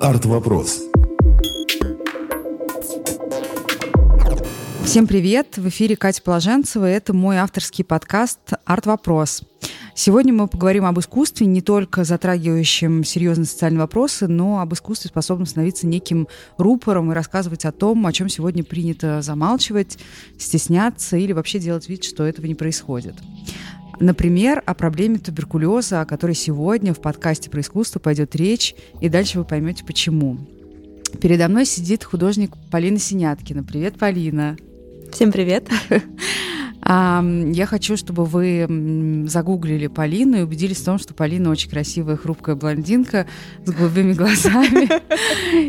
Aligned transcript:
Арт-вопрос. 0.00 0.82
Всем 4.84 5.06
привет! 5.06 5.56
В 5.56 5.68
эфире 5.68 5.96
Катя 5.96 6.22
Положенцева. 6.22 6.86
Это 6.86 7.12
мой 7.12 7.36
авторский 7.36 7.84
подкаст 7.84 8.40
«Арт-вопрос». 8.64 9.42
Сегодня 9.94 10.32
мы 10.32 10.48
поговорим 10.48 10.86
об 10.86 10.98
искусстве, 10.98 11.46
не 11.46 11.60
только 11.60 12.04
затрагивающем 12.04 13.04
серьезные 13.04 13.44
социальные 13.44 13.80
вопросы, 13.80 14.28
но 14.28 14.60
об 14.60 14.72
искусстве, 14.72 15.10
способном 15.10 15.46
становиться 15.46 15.86
неким 15.86 16.26
рупором 16.56 17.12
и 17.12 17.14
рассказывать 17.14 17.64
о 17.66 17.72
том, 17.72 18.06
о 18.06 18.12
чем 18.12 18.28
сегодня 18.28 18.64
принято 18.64 19.20
замалчивать, 19.20 19.98
стесняться 20.38 21.18
или 21.18 21.32
вообще 21.32 21.58
делать 21.58 21.88
вид, 21.88 22.04
что 22.04 22.24
этого 22.24 22.46
не 22.46 22.54
происходит. 22.54 23.14
Например, 24.00 24.62
о 24.64 24.72
проблеме 24.72 25.18
туберкулеза, 25.18 26.00
о 26.00 26.06
которой 26.06 26.34
сегодня 26.34 26.94
в 26.94 27.00
подкасте 27.00 27.50
про 27.50 27.60
искусство 27.60 28.00
пойдет 28.00 28.34
речь, 28.34 28.74
и 29.02 29.10
дальше 29.10 29.38
вы 29.38 29.44
поймете 29.44 29.84
почему. 29.84 30.38
Передо 31.20 31.48
мной 31.48 31.66
сидит 31.66 32.02
художник 32.02 32.52
Полина 32.70 32.98
Синяткина. 32.98 33.62
Привет, 33.62 33.98
Полина. 33.98 34.56
Всем 35.12 35.30
привет. 35.30 35.68
Я 36.82 37.66
хочу, 37.68 37.96
чтобы 37.96 38.24
вы 38.24 39.26
загуглили 39.28 39.86
Полину 39.86 40.38
и 40.38 40.42
убедились 40.42 40.78
в 40.78 40.84
том, 40.84 40.98
что 40.98 41.14
Полина 41.14 41.50
очень 41.50 41.70
красивая, 41.70 42.16
хрупкая 42.16 42.56
блондинка 42.56 43.26
с 43.64 43.70
голубыми 43.70 44.12
глазами. 44.14 44.88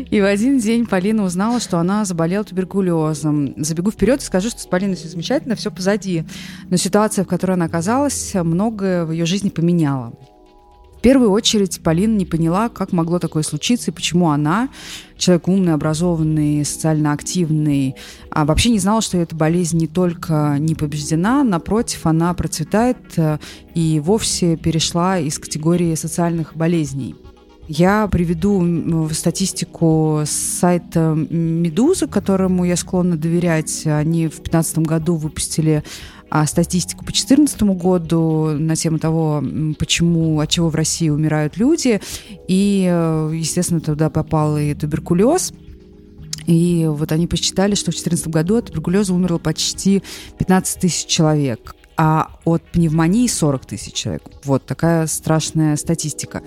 И 0.08 0.20
в 0.20 0.24
один 0.24 0.58
день 0.58 0.86
Полина 0.86 1.24
узнала, 1.24 1.60
что 1.60 1.78
она 1.78 2.04
заболела 2.04 2.44
туберкулезом. 2.44 3.54
Забегу 3.62 3.90
вперед 3.90 4.20
и 4.20 4.24
скажу, 4.24 4.50
что 4.50 4.60
с 4.60 4.66
Полиной 4.66 4.96
все 4.96 5.08
замечательно, 5.08 5.54
все 5.54 5.70
позади. 5.70 6.24
Но 6.70 6.76
ситуация, 6.76 7.24
в 7.24 7.28
которой 7.28 7.52
она 7.52 7.66
оказалась, 7.66 8.34
многое 8.34 9.04
в 9.04 9.12
ее 9.12 9.26
жизни 9.26 9.50
поменяла 9.50 10.12
первую 11.02 11.30
очередь 11.30 11.80
Полина 11.82 12.16
не 12.16 12.24
поняла, 12.24 12.68
как 12.68 12.92
могло 12.92 13.18
такое 13.18 13.42
случиться 13.42 13.90
и 13.90 13.94
почему 13.94 14.30
она, 14.30 14.68
человек 15.18 15.48
умный, 15.48 15.74
образованный, 15.74 16.64
социально 16.64 17.12
активный, 17.12 17.96
а 18.30 18.44
вообще 18.44 18.70
не 18.70 18.78
знала, 18.78 19.02
что 19.02 19.18
эта 19.18 19.36
болезнь 19.36 19.78
не 19.78 19.88
только 19.88 20.56
не 20.58 20.74
побеждена, 20.74 21.44
напротив, 21.44 22.06
она 22.06 22.32
процветает 22.34 22.96
э, 23.16 23.38
и 23.74 24.00
вовсе 24.00 24.56
перешла 24.56 25.18
из 25.18 25.38
категории 25.38 25.94
социальных 25.96 26.56
болезней. 26.56 27.16
Я 27.68 28.08
приведу 28.08 29.08
статистику 29.12 30.22
с 30.24 30.30
сайта 30.30 31.14
«Медуза», 31.30 32.06
которому 32.08 32.64
я 32.64 32.76
склонна 32.76 33.16
доверять. 33.16 33.86
Они 33.86 34.26
в 34.26 34.42
2015 34.42 34.78
году 34.78 35.14
выпустили 35.14 35.84
статистику 36.46 37.04
по 37.04 37.12
2014 37.12 37.62
году 37.62 38.50
на 38.58 38.74
тему 38.74 38.98
того, 38.98 39.42
почему, 39.78 40.40
от 40.40 40.48
чего 40.48 40.70
в 40.70 40.74
России 40.74 41.08
умирают 41.08 41.56
люди. 41.56 42.00
И, 42.48 42.88
э, 42.90 43.32
естественно, 43.34 43.80
туда 43.80 44.08
попал 44.10 44.56
и 44.56 44.74
туберкулез. 44.74 45.52
И 46.46 46.86
вот 46.88 47.12
они 47.12 47.26
посчитали, 47.26 47.74
что 47.74 47.90
в 47.90 47.94
2014 47.94 48.28
году 48.28 48.56
от 48.56 48.66
туберкулеза 48.66 49.14
умерло 49.14 49.38
почти 49.38 50.02
15 50.38 50.80
тысяч 50.80 51.06
человек, 51.06 51.76
а 51.96 52.30
от 52.44 52.62
пневмонии 52.62 53.26
40 53.28 53.66
тысяч 53.66 53.92
человек. 53.92 54.22
Вот 54.44 54.64
такая 54.64 55.06
страшная 55.06 55.76
статистика. 55.76 56.42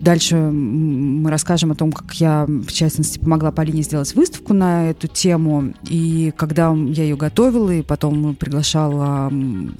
Дальше 0.00 0.36
мы 0.36 1.30
расскажем 1.30 1.72
о 1.72 1.74
том, 1.74 1.92
как 1.92 2.12
я, 2.14 2.44
в 2.46 2.70
частности, 2.72 3.18
помогла 3.18 3.50
Полине 3.50 3.82
сделать 3.82 4.14
выставку 4.14 4.52
на 4.52 4.90
эту 4.90 5.08
тему. 5.08 5.74
И 5.88 6.32
когда 6.36 6.72
я 6.72 7.04
ее 7.04 7.16
готовила, 7.16 7.70
и 7.70 7.82
потом 7.82 8.34
приглашала 8.34 9.32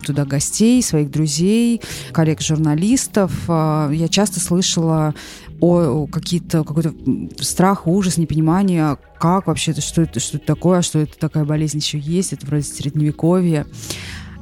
туда 0.05 0.25
гостей, 0.25 0.83
своих 0.83 1.11
друзей, 1.11 1.81
коллег-журналистов, 2.13 3.33
а, 3.49 3.91
я 3.91 4.09
часто 4.09 4.41
слышала 4.41 5.15
о 5.61 6.07
какие-то 6.07 6.65
какой-то 6.65 6.95
страх, 7.41 7.87
ужас, 7.87 8.19
непонимание, 8.19 8.99
как 9.19 9.47
вообще 9.47 9.73
это, 9.73 9.81
что 9.81 10.03
это, 10.03 10.21
что 10.21 10.37
это 10.37 10.47
такое, 10.47 10.83
что 10.83 10.99
это 10.99 11.19
такая 11.19 11.45
болезнь 11.45 11.79
еще 11.79 11.99
есть, 11.99 12.33
это 12.33 12.47
вроде 12.47 12.65
средневековье. 12.65 13.67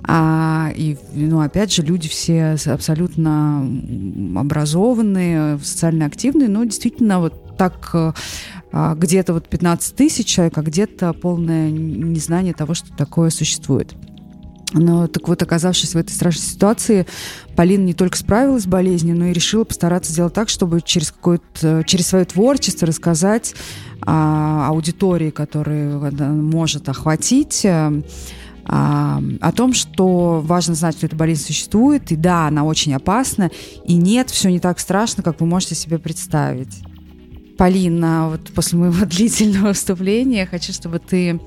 А, 0.06 0.70
и, 0.74 0.98
ну, 1.14 1.40
опять 1.40 1.72
же, 1.72 1.82
люди 1.82 2.08
все 2.08 2.56
абсолютно 2.66 3.66
образованные, 4.36 5.58
социально 5.58 6.06
активные, 6.06 6.48
но 6.48 6.64
действительно 6.64 7.20
вот 7.20 7.56
так 7.56 7.90
а, 7.94 8.94
где-то 8.94 9.32
вот 9.32 9.48
15 9.48 9.96
тысяч 9.96 10.26
человек, 10.26 10.58
а 10.58 10.62
где-то 10.62 11.12
полное 11.14 11.70
незнание 11.70 12.52
того, 12.52 12.74
что 12.74 12.94
такое 12.94 13.30
существует. 13.30 13.94
Но 14.72 15.06
так 15.06 15.28
вот, 15.28 15.40
оказавшись 15.40 15.94
в 15.94 15.96
этой 15.96 16.10
страшной 16.10 16.44
ситуации, 16.44 17.06
Полина 17.54 17.84
не 17.84 17.94
только 17.94 18.18
справилась 18.18 18.64
с 18.64 18.66
болезнью, 18.66 19.16
но 19.16 19.26
и 19.26 19.32
решила 19.32 19.62
постараться 19.62 20.12
сделать 20.12 20.34
так, 20.34 20.48
чтобы 20.48 20.80
через, 20.82 21.12
какое-то, 21.12 21.84
через 21.86 22.08
свое 22.08 22.24
творчество 22.24 22.88
рассказать 22.88 23.54
а, 24.02 24.66
аудитории, 24.68 25.30
которую 25.30 26.04
она 26.04 26.30
может 26.30 26.88
охватить, 26.88 27.64
а, 28.66 29.22
о 29.40 29.52
том, 29.52 29.74
что 29.74 30.40
важно 30.40 30.74
знать, 30.74 30.96
что 30.96 31.06
эта 31.06 31.16
болезнь 31.16 31.44
существует, 31.44 32.10
и 32.12 32.16
да, 32.16 32.46
она 32.48 32.64
очень 32.64 32.94
опасна, 32.94 33.50
и 33.84 33.94
нет, 33.94 34.30
все 34.30 34.50
не 34.50 34.60
так 34.60 34.78
страшно, 34.78 35.22
как 35.22 35.40
вы 35.40 35.46
можете 35.46 35.74
себе 35.74 35.98
представить. 35.98 36.82
Полина, 37.58 38.30
вот 38.30 38.52
после 38.52 38.78
моего 38.78 39.04
длительного 39.06 39.68
выступления 39.68 40.46
хочу, 40.46 40.72
чтобы 40.72 40.98
ты 40.98 41.40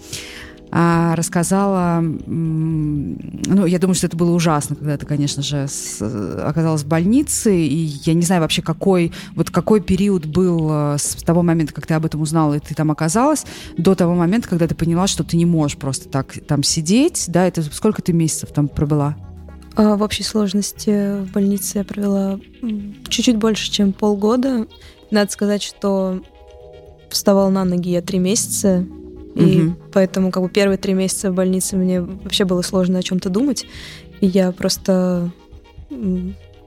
рассказала, 0.71 2.01
ну, 2.01 3.65
я 3.65 3.79
думаю, 3.79 3.95
что 3.95 4.07
это 4.07 4.17
было 4.17 4.31
ужасно, 4.31 4.75
когда 4.75 4.97
ты, 4.97 5.05
конечно 5.05 5.41
же, 5.41 5.67
с, 5.67 6.01
оказалась 6.45 6.83
в 6.83 6.87
больнице, 6.87 7.55
и 7.55 7.93
я 8.03 8.13
не 8.13 8.23
знаю 8.23 8.41
вообще, 8.41 8.61
какой, 8.61 9.13
вот 9.35 9.49
какой 9.49 9.79
период 9.79 10.25
был 10.25 10.67
э, 10.69 10.97
с 10.97 11.15
того 11.23 11.41
момента, 11.41 11.73
как 11.73 11.87
ты 11.87 11.93
об 11.93 12.05
этом 12.05 12.21
узнала, 12.21 12.55
и 12.55 12.59
ты 12.59 12.75
там 12.75 12.91
оказалась, 12.91 13.45
до 13.77 13.95
того 13.95 14.13
момента, 14.13 14.49
когда 14.49 14.67
ты 14.67 14.75
поняла, 14.75 15.07
что 15.07 15.23
ты 15.23 15.37
не 15.37 15.45
можешь 15.45 15.77
просто 15.77 16.09
так 16.09 16.37
там 16.47 16.63
сидеть, 16.63 17.25
да, 17.27 17.47
это 17.47 17.61
сколько 17.63 18.01
ты 18.01 18.11
месяцев 18.11 18.51
там 18.51 18.67
пробыла? 18.67 19.15
А, 19.75 19.95
в 19.95 20.01
общей 20.01 20.23
сложности 20.23 21.21
в 21.23 21.31
больнице 21.31 21.77
я 21.77 21.83
провела 21.83 22.39
чуть-чуть 23.07 23.37
больше, 23.37 23.71
чем 23.71 23.93
полгода. 23.93 24.67
Надо 25.11 25.31
сказать, 25.31 25.61
что 25.61 26.21
вставала 27.09 27.49
на 27.49 27.63
ноги 27.63 27.89
я 27.89 28.01
три 28.01 28.19
месяца, 28.19 28.85
и 29.37 29.61
угу. 29.61 29.75
поэтому 29.93 30.31
как 30.31 30.43
бы 30.43 30.49
первые 30.49 30.77
три 30.77 30.93
месяца 30.93 31.31
в 31.31 31.35
больнице 31.35 31.75
мне 31.75 32.01
вообще 32.01 32.45
было 32.45 32.61
сложно 32.61 32.99
о 32.99 33.03
чем-то 33.03 33.29
думать. 33.29 33.65
И 34.19 34.27
я 34.27 34.51
просто 34.51 35.31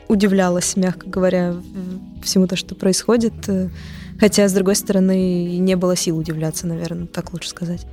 удивлялась, 0.09 0.77
мягко 0.77 1.09
говоря, 1.09 1.55
всему 2.23 2.47
то, 2.47 2.57
что 2.57 2.75
происходит. 2.75 3.35
Хотя, 4.19 4.49
с 4.49 4.53
другой 4.53 4.77
стороны, 4.77 5.59
не 5.59 5.77
было 5.77 5.97
сил 5.97 6.19
удивляться, 6.19 6.67
наверное, 6.67 7.07
так 7.07 7.33
лучше 7.33 7.49
сказать. 7.49 7.87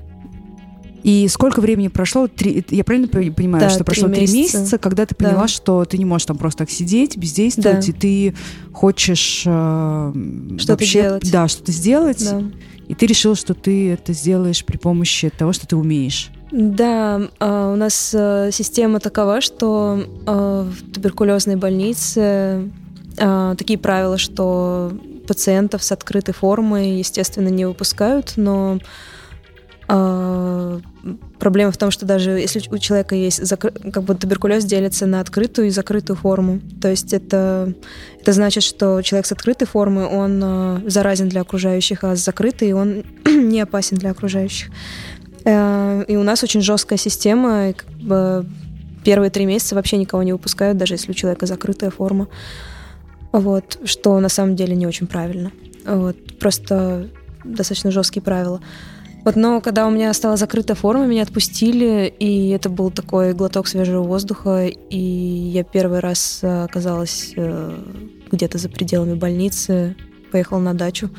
И 1.04 1.28
сколько 1.30 1.62
времени 1.62 1.88
прошло? 1.88 2.28
Три, 2.28 2.66
я 2.70 2.84
правильно 2.84 3.08
понимаю, 3.08 3.64
да, 3.64 3.70
что 3.70 3.84
прошло 3.86 4.10
три 4.10 4.22
месяца. 4.22 4.58
месяца, 4.58 4.78
когда 4.78 5.06
ты 5.06 5.16
поняла, 5.16 5.44
да. 5.44 5.48
что 5.48 5.86
ты 5.86 5.98
не 5.98 6.06
можешь 6.06 6.26
там 6.26 6.38
просто 6.38 6.66
так 6.66 6.70
сидеть, 6.70 7.16
бездействовать, 7.18 7.86
да. 7.86 7.92
и 7.92 7.94
ты 7.94 8.36
хочешь 8.74 9.44
э, 9.46 10.14
что-то 10.58 10.74
вообще, 10.74 11.02
делать. 11.04 11.32
Да, 11.32 11.48
что-то 11.48 11.72
сделать. 11.72 12.26
Да. 12.30 12.44
И 12.88 12.96
ты 12.96 13.06
решил, 13.06 13.36
что 13.36 13.54
ты 13.54 13.92
это 13.92 14.14
сделаешь 14.14 14.64
при 14.64 14.78
помощи 14.78 15.30
того, 15.30 15.54
что 15.54 15.68
ты 15.68 15.76
умеешь. 15.76 16.32
Да, 16.52 17.22
а, 17.40 17.74
у 17.74 17.76
нас 17.76 18.16
э, 18.18 18.52
система 18.54 19.00
такова, 19.02 19.42
что 19.42 20.00
э, 20.26 20.70
в 20.70 20.94
туберкулезной 20.94 21.58
больнице 21.58 22.72
э, 23.18 23.56
такие 23.58 23.78
правила, 23.78 24.18
что 24.18 24.94
пациентов 25.28 25.84
с 25.84 25.92
открытой 25.92 26.34
формой, 26.34 27.00
естественно, 27.00 27.50
не 27.50 27.66
выпускают, 27.66 28.34
но 28.38 28.80
Проблема 29.88 31.72
в 31.72 31.78
том, 31.78 31.92
что 31.92 32.06
даже 32.06 32.32
если 32.32 32.62
у 32.70 32.78
человека 32.78 33.16
есть 33.16 33.42
как 33.58 34.04
бы 34.04 34.16
туберкулез 34.16 34.66
делится 34.66 35.06
на 35.06 35.22
открытую 35.22 35.68
и 35.68 35.70
закрытую 35.70 36.18
форму. 36.18 36.60
То 36.82 36.90
есть 36.90 37.14
это, 37.14 37.74
это 38.20 38.34
значит, 38.34 38.64
что 38.64 39.02
человек 39.02 39.28
с 39.28 39.32
открытой 39.32 39.66
формой, 39.66 40.06
он 40.06 40.42
э, 40.44 40.90
заразен 40.90 41.30
для 41.30 41.42
окружающих, 41.42 42.04
а 42.04 42.18
с 42.18 42.20
закрытой 42.20 42.74
он 42.74 43.04
не 43.26 43.62
опасен 43.62 43.98
для 43.98 44.12
окружающих. 44.12 44.70
Э, 45.46 46.04
и 46.06 46.18
у 46.18 46.24
нас 46.24 46.44
очень 46.44 46.62
жесткая 46.62 47.00
система, 47.00 47.70
и 47.70 47.74
как 47.74 47.90
бы 47.92 48.46
первые 49.06 49.30
три 49.30 49.46
месяца 49.46 49.76
вообще 49.76 49.96
никого 49.96 50.22
не 50.24 50.34
выпускают, 50.34 50.78
даже 50.78 50.96
если 50.96 51.12
у 51.12 51.16
человека 51.16 51.46
закрытая 51.46 51.92
форма. 51.92 52.28
Вот, 53.32 53.80
что 53.86 54.20
на 54.20 54.30
самом 54.30 54.58
деле 54.58 54.76
не 54.76 54.86
очень 54.86 55.08
правильно. 55.08 55.52
Вот, 55.86 56.18
просто 56.40 57.08
достаточно 57.46 57.92
жесткие 57.92 58.22
правила. 58.22 58.60
Вот, 59.28 59.36
но 59.36 59.60
когда 59.60 59.86
у 59.86 59.90
меня 59.90 60.14
стала 60.14 60.38
закрытая 60.38 60.78
форма, 60.78 61.06
меня 61.06 61.24
отпустили, 61.24 62.08
и 62.18 62.48
это 62.52 62.70
был 62.70 62.92
такой 62.92 63.34
глоток 63.34 63.68
свежего 63.68 64.02
воздуха, 64.02 64.68
и 64.68 64.98
я 64.98 65.66
первый 65.66 66.00
раз 66.00 66.40
э, 66.44 66.64
оказалась 66.64 67.34
э, 67.36 67.78
где-то 68.32 68.58
за 68.58 68.70
пределами 68.70 69.16
больницы, 69.16 69.98
поехала 70.32 70.60
на 70.60 70.74
дачу, 70.74 71.10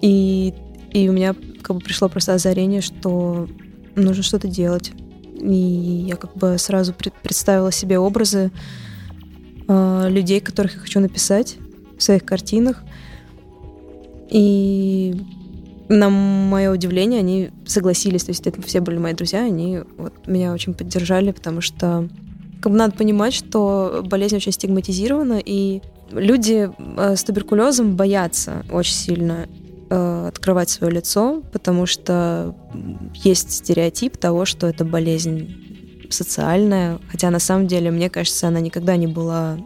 и, 0.00 0.54
и 0.90 1.08
у 1.10 1.12
меня 1.12 1.36
как 1.60 1.76
бы 1.76 1.82
пришло 1.82 2.08
просто 2.08 2.32
озарение, 2.32 2.80
что 2.80 3.46
нужно 3.94 4.22
что-то 4.22 4.48
делать. 4.48 4.92
И 5.38 6.06
я 6.08 6.16
как 6.16 6.34
бы 6.34 6.56
сразу 6.56 6.94
представила 6.94 7.72
себе 7.72 7.98
образы 7.98 8.50
э, 9.68 10.06
людей, 10.08 10.40
которых 10.40 10.76
я 10.76 10.80
хочу 10.80 11.00
написать 11.00 11.58
в 11.98 12.02
своих 12.02 12.24
картинах. 12.24 12.82
И 14.30 15.14
на 15.88 16.08
мое 16.08 16.72
удивление, 16.72 17.20
они 17.20 17.50
согласились. 17.66 18.24
То 18.24 18.30
есть 18.30 18.46
это 18.46 18.60
все 18.62 18.80
были 18.80 18.98
мои 18.98 19.12
друзья, 19.12 19.40
они 19.40 19.80
вот 19.96 20.26
меня 20.26 20.52
очень 20.52 20.74
поддержали, 20.74 21.32
потому 21.32 21.60
что 21.60 22.08
как 22.60 22.72
бы 22.72 22.78
надо 22.78 22.96
понимать, 22.96 23.34
что 23.34 24.02
болезнь 24.06 24.36
очень 24.36 24.52
стигматизирована, 24.52 25.40
и 25.44 25.82
люди 26.10 26.70
э, 26.96 27.16
с 27.16 27.22
туберкулезом 27.22 27.94
боятся 27.94 28.64
очень 28.70 28.94
сильно 28.94 29.46
э, 29.90 30.28
открывать 30.28 30.70
свое 30.70 30.94
лицо, 30.94 31.42
потому 31.52 31.84
что 31.84 32.54
есть 33.14 33.50
стереотип 33.52 34.16
того, 34.16 34.46
что 34.46 34.66
это 34.66 34.84
болезнь 34.86 36.08
социальная, 36.08 36.98
хотя 37.10 37.30
на 37.30 37.38
самом 37.38 37.66
деле, 37.66 37.90
мне 37.90 38.08
кажется, 38.08 38.48
она 38.48 38.60
никогда 38.60 38.96
не 38.96 39.06
была 39.06 39.58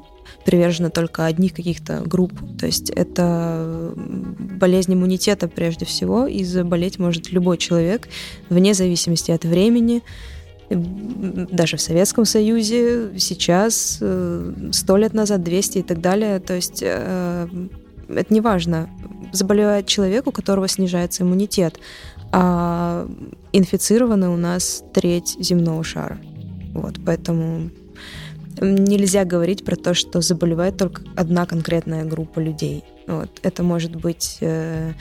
привержена 0.48 0.88
только 0.88 1.26
одних 1.26 1.52
каких-то 1.52 2.00
групп. 2.06 2.32
То 2.58 2.64
есть 2.64 2.88
это 2.88 3.92
болезнь 3.94 4.94
иммунитета 4.94 5.46
прежде 5.46 5.84
всего, 5.84 6.26
и 6.26 6.42
заболеть 6.42 6.98
может 6.98 7.30
любой 7.32 7.58
человек 7.58 8.08
вне 8.48 8.72
зависимости 8.72 9.30
от 9.30 9.44
времени, 9.44 10.02
даже 10.70 11.76
в 11.76 11.82
Советском 11.82 12.24
Союзе, 12.24 13.10
сейчас, 13.18 13.98
э, 14.00 14.70
сто 14.72 14.96
лет 14.96 15.12
назад, 15.12 15.42
200 15.42 15.78
и 15.78 15.82
так 15.82 16.00
далее. 16.00 16.40
То 16.40 16.54
есть 16.54 16.82
э, 16.82 17.46
это 18.08 18.32
не 18.32 18.40
важно. 18.40 18.88
Заболевает 19.32 19.86
человек, 19.86 20.28
у 20.28 20.32
которого 20.32 20.66
снижается 20.66 21.24
иммунитет, 21.24 21.78
а 22.32 23.06
инфицированы 23.52 24.30
у 24.30 24.38
нас 24.38 24.82
треть 24.94 25.36
земного 25.38 25.84
шара. 25.84 26.18
Вот, 26.72 26.94
поэтому 27.04 27.70
нельзя 28.60 29.24
говорить 29.24 29.64
про 29.64 29.76
то, 29.76 29.94
что 29.94 30.20
заболевает 30.20 30.76
только 30.76 31.02
одна 31.16 31.46
конкретная 31.46 32.04
группа 32.04 32.40
людей. 32.40 32.84
Вот. 33.06 33.30
Это 33.42 33.62
может 33.62 33.96
быть 33.96 34.38
э, 34.40 34.92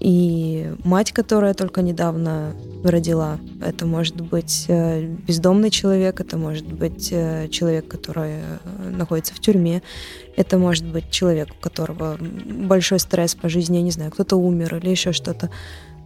и 0.00 0.72
мать, 0.82 1.12
которая 1.12 1.52
только 1.52 1.82
недавно 1.82 2.54
родила. 2.82 3.38
Это 3.62 3.84
может 3.84 4.20
быть 4.20 4.64
э, 4.68 5.04
бездомный 5.04 5.70
человек, 5.70 6.20
это 6.20 6.38
может 6.38 6.66
быть 6.66 7.10
э, 7.12 7.48
человек, 7.48 7.86
который 7.86 8.30
э, 8.30 8.90
находится 8.90 9.34
в 9.34 9.40
тюрьме, 9.40 9.82
это 10.36 10.56
может 10.56 10.86
быть 10.86 11.10
человек, 11.10 11.48
у 11.50 11.62
которого 11.62 12.16
большой 12.18 12.98
стресс 12.98 13.34
по 13.34 13.50
жизни, 13.50 13.76
я 13.76 13.82
не 13.82 13.90
знаю, 13.90 14.10
кто-то 14.10 14.36
умер 14.36 14.76
или 14.76 14.88
еще 14.88 15.12
что-то. 15.12 15.50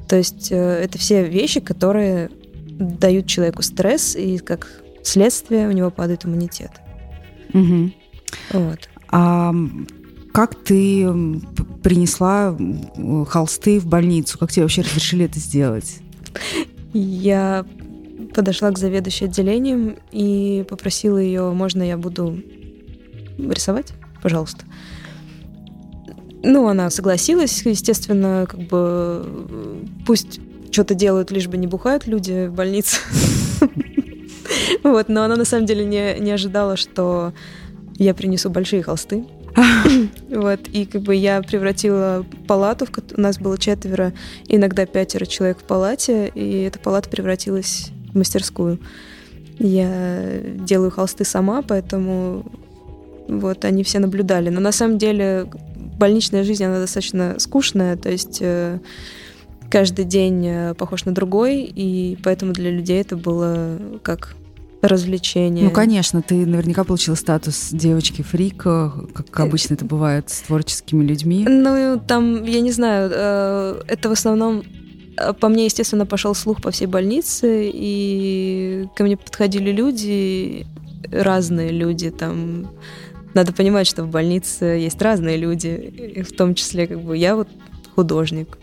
То 0.08 0.16
есть 0.16 0.50
э, 0.50 0.56
это 0.56 0.98
все 0.98 1.22
вещи, 1.28 1.60
которые 1.60 2.30
дают 2.78 3.26
человеку 3.26 3.62
стресс, 3.62 4.16
и 4.16 4.38
как 4.38 4.83
следствие 5.04 5.68
у 5.68 5.72
него 5.72 5.90
падает 5.90 6.24
иммунитет. 6.24 6.72
Угу. 7.52 7.92
Вот. 8.52 8.88
А 9.08 9.54
как 10.32 10.56
ты 10.64 11.06
принесла 11.82 12.56
холсты 13.28 13.78
в 13.78 13.86
больницу? 13.86 14.38
Как 14.38 14.50
тебе 14.50 14.62
вообще 14.62 14.82
разрешили 14.82 15.26
это 15.26 15.38
сделать? 15.38 16.00
Я 16.92 17.64
подошла 18.34 18.70
к 18.72 18.78
заведующей 18.78 19.26
отделением 19.26 19.96
и 20.10 20.64
попросила 20.68 21.18
ее, 21.18 21.52
можно 21.52 21.82
я 21.82 21.96
буду 21.96 22.42
рисовать, 23.38 23.92
пожалуйста. 24.22 24.64
Ну, 26.42 26.68
она 26.68 26.90
согласилась, 26.90 27.62
естественно, 27.64 28.46
как 28.48 28.60
бы 28.60 29.86
пусть 30.04 30.40
что-то 30.70 30.94
делают, 30.94 31.30
лишь 31.30 31.46
бы 31.46 31.56
не 31.56 31.66
бухают 31.66 32.06
люди 32.06 32.48
в 32.48 32.54
больнице. 32.54 32.98
Вот, 34.82 35.08
но 35.08 35.24
она 35.24 35.36
на 35.36 35.44
самом 35.44 35.66
деле 35.66 35.84
не, 35.84 36.18
не 36.20 36.30
ожидала, 36.32 36.76
что 36.76 37.32
я 37.96 38.14
принесу 38.14 38.50
большие 38.50 38.82
холсты. 38.82 39.24
Вот, 40.30 40.60
и 40.72 40.84
как 40.84 41.02
бы 41.02 41.14
я 41.14 41.40
превратила 41.42 42.26
палату, 42.48 42.86
у 43.16 43.20
нас 43.20 43.38
было 43.38 43.56
четверо, 43.56 44.12
иногда 44.48 44.84
пятеро 44.84 45.26
человек 45.26 45.58
в 45.58 45.62
палате, 45.62 46.30
и 46.34 46.62
эта 46.62 46.78
палата 46.78 47.08
превратилась 47.08 47.90
в 48.12 48.18
мастерскую. 48.18 48.80
Я 49.58 50.40
делаю 50.56 50.90
холсты 50.90 51.24
сама, 51.24 51.62
поэтому 51.62 52.44
вот 53.28 53.64
они 53.64 53.84
все 53.84 54.00
наблюдали. 54.00 54.48
Но 54.48 54.60
на 54.60 54.72
самом 54.72 54.98
деле 54.98 55.46
больничная 55.98 56.42
жизнь, 56.42 56.64
она 56.64 56.80
достаточно 56.80 57.36
скучная, 57.38 57.96
то 57.96 58.10
есть 58.10 58.38
э, 58.40 58.80
каждый 59.74 60.04
день 60.04 60.46
э, 60.46 60.74
похож 60.74 61.04
на 61.04 61.10
другой, 61.10 61.64
и 61.64 62.16
поэтому 62.22 62.52
для 62.52 62.70
людей 62.70 63.00
это 63.00 63.16
было 63.16 63.76
как 64.04 64.36
развлечение. 64.82 65.64
Ну, 65.64 65.70
конечно, 65.72 66.22
ты 66.22 66.46
наверняка 66.46 66.84
получила 66.84 67.16
статус 67.16 67.70
девочки-фрика, 67.72 68.92
как 69.12 69.40
обычно 69.40 69.74
это 69.74 69.84
бывает 69.84 70.30
с 70.30 70.42
творческими 70.42 71.04
людьми. 71.04 71.44
Ну, 71.48 72.00
там, 72.06 72.44
я 72.44 72.60
не 72.60 72.70
знаю, 72.70 73.10
э, 73.12 73.82
это 73.88 74.08
в 74.08 74.12
основном 74.12 74.62
э, 75.16 75.32
по 75.32 75.48
мне, 75.48 75.64
естественно, 75.64 76.06
пошел 76.06 76.36
слух 76.36 76.62
по 76.62 76.70
всей 76.70 76.86
больнице, 76.86 77.68
и 77.74 78.86
ко 78.94 79.02
мне 79.02 79.16
подходили 79.16 79.72
люди, 79.72 80.68
разные 81.10 81.70
люди, 81.70 82.10
там, 82.10 82.70
надо 83.34 83.52
понимать, 83.52 83.88
что 83.88 84.04
в 84.04 84.08
больнице 84.08 84.64
есть 84.66 85.02
разные 85.02 85.36
люди, 85.36 86.22
в 86.24 86.32
том 86.36 86.54
числе, 86.54 86.86
как 86.86 87.00
бы, 87.00 87.16
я 87.16 87.34
вот 87.34 87.48
художник, 87.96 88.56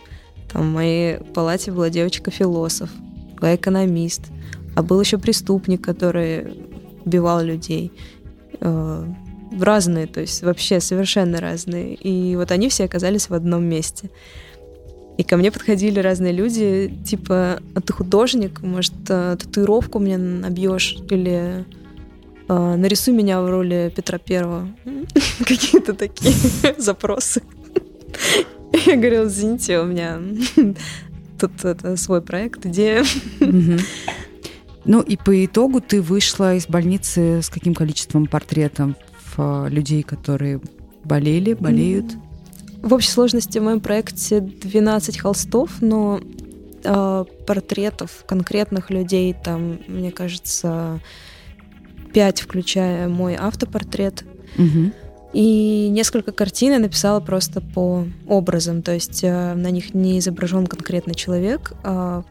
там 0.51 0.63
в 0.63 0.73
моей 0.73 1.17
палате 1.33 1.71
была 1.71 1.89
девочка-философ, 1.89 2.89
была 3.39 3.55
экономист, 3.55 4.31
а 4.75 4.83
был 4.83 4.99
еще 4.99 5.17
преступник, 5.17 5.81
который 5.81 6.65
убивал 7.05 7.41
людей. 7.41 7.91
Э, 8.59 9.05
разные, 9.59 10.07
то 10.07 10.21
есть 10.21 10.43
вообще 10.43 10.79
совершенно 10.79 11.39
разные. 11.39 11.95
И 11.95 12.35
вот 12.35 12.51
они 12.51 12.69
все 12.69 12.85
оказались 12.85 13.29
в 13.29 13.33
одном 13.33 13.63
месте. 13.65 14.09
И 15.17 15.23
ко 15.23 15.37
мне 15.37 15.51
подходили 15.51 15.99
разные 15.99 16.31
люди, 16.31 16.93
типа, 17.05 17.59
а 17.75 17.81
ты 17.81 17.93
художник, 17.93 18.61
может, 18.61 18.93
э, 19.09 19.35
татуировку 19.37 19.99
мне 19.99 20.17
набьешь 20.17 20.97
или 21.09 21.65
э, 22.47 22.75
нарисуй 22.75 23.13
меня 23.13 23.41
в 23.41 23.49
роли 23.49 23.91
Петра 23.95 24.17
Первого. 24.17 24.67
Какие-то 25.39 25.93
такие 25.93 26.33
запросы. 26.77 27.41
Я 28.85 28.95
говорила, 28.95 29.27
извините, 29.27 29.79
у 29.79 29.85
меня 29.85 30.19
тут 31.39 31.65
это, 31.65 31.97
свой 31.97 32.21
проект, 32.21 32.65
идея. 32.65 33.03
Ну 34.83 34.99
и 35.01 35.15
по 35.15 35.45
итогу 35.45 35.79
ты 35.79 36.01
вышла 36.01 36.55
из 36.55 36.65
больницы 36.65 37.43
с 37.43 37.51
каким 37.51 37.75
количеством 37.75 38.25
портретов 38.25 38.95
э, 39.37 39.67
людей, 39.69 40.01
которые 40.01 40.59
болели, 41.03 41.53
болеют? 41.53 42.05
В 42.81 42.91
общей 42.91 43.11
сложности 43.11 43.59
в 43.59 43.63
моем 43.63 43.79
проекте 43.79 44.41
12 44.41 45.19
холстов, 45.19 45.81
но 45.81 46.19
э, 46.83 47.25
портретов 47.45 48.23
конкретных 48.25 48.89
людей 48.89 49.35
там, 49.35 49.77
мне 49.87 50.11
кажется, 50.11 50.99
5, 52.13 52.41
включая 52.41 53.07
мой 53.07 53.35
автопортрет. 53.35 54.23
Угу. 54.57 54.91
И 55.33 55.87
несколько 55.89 56.31
картин 56.31 56.73
я 56.73 56.79
написала 56.79 57.21
просто 57.21 57.61
по 57.61 58.05
образам, 58.27 58.81
то 58.81 58.93
есть 58.93 59.23
э, 59.23 59.53
на 59.53 59.71
них 59.71 59.93
не 59.93 60.19
изображен 60.19 60.67
конкретный 60.67 61.15
человек, 61.15 61.73
а 61.83 62.23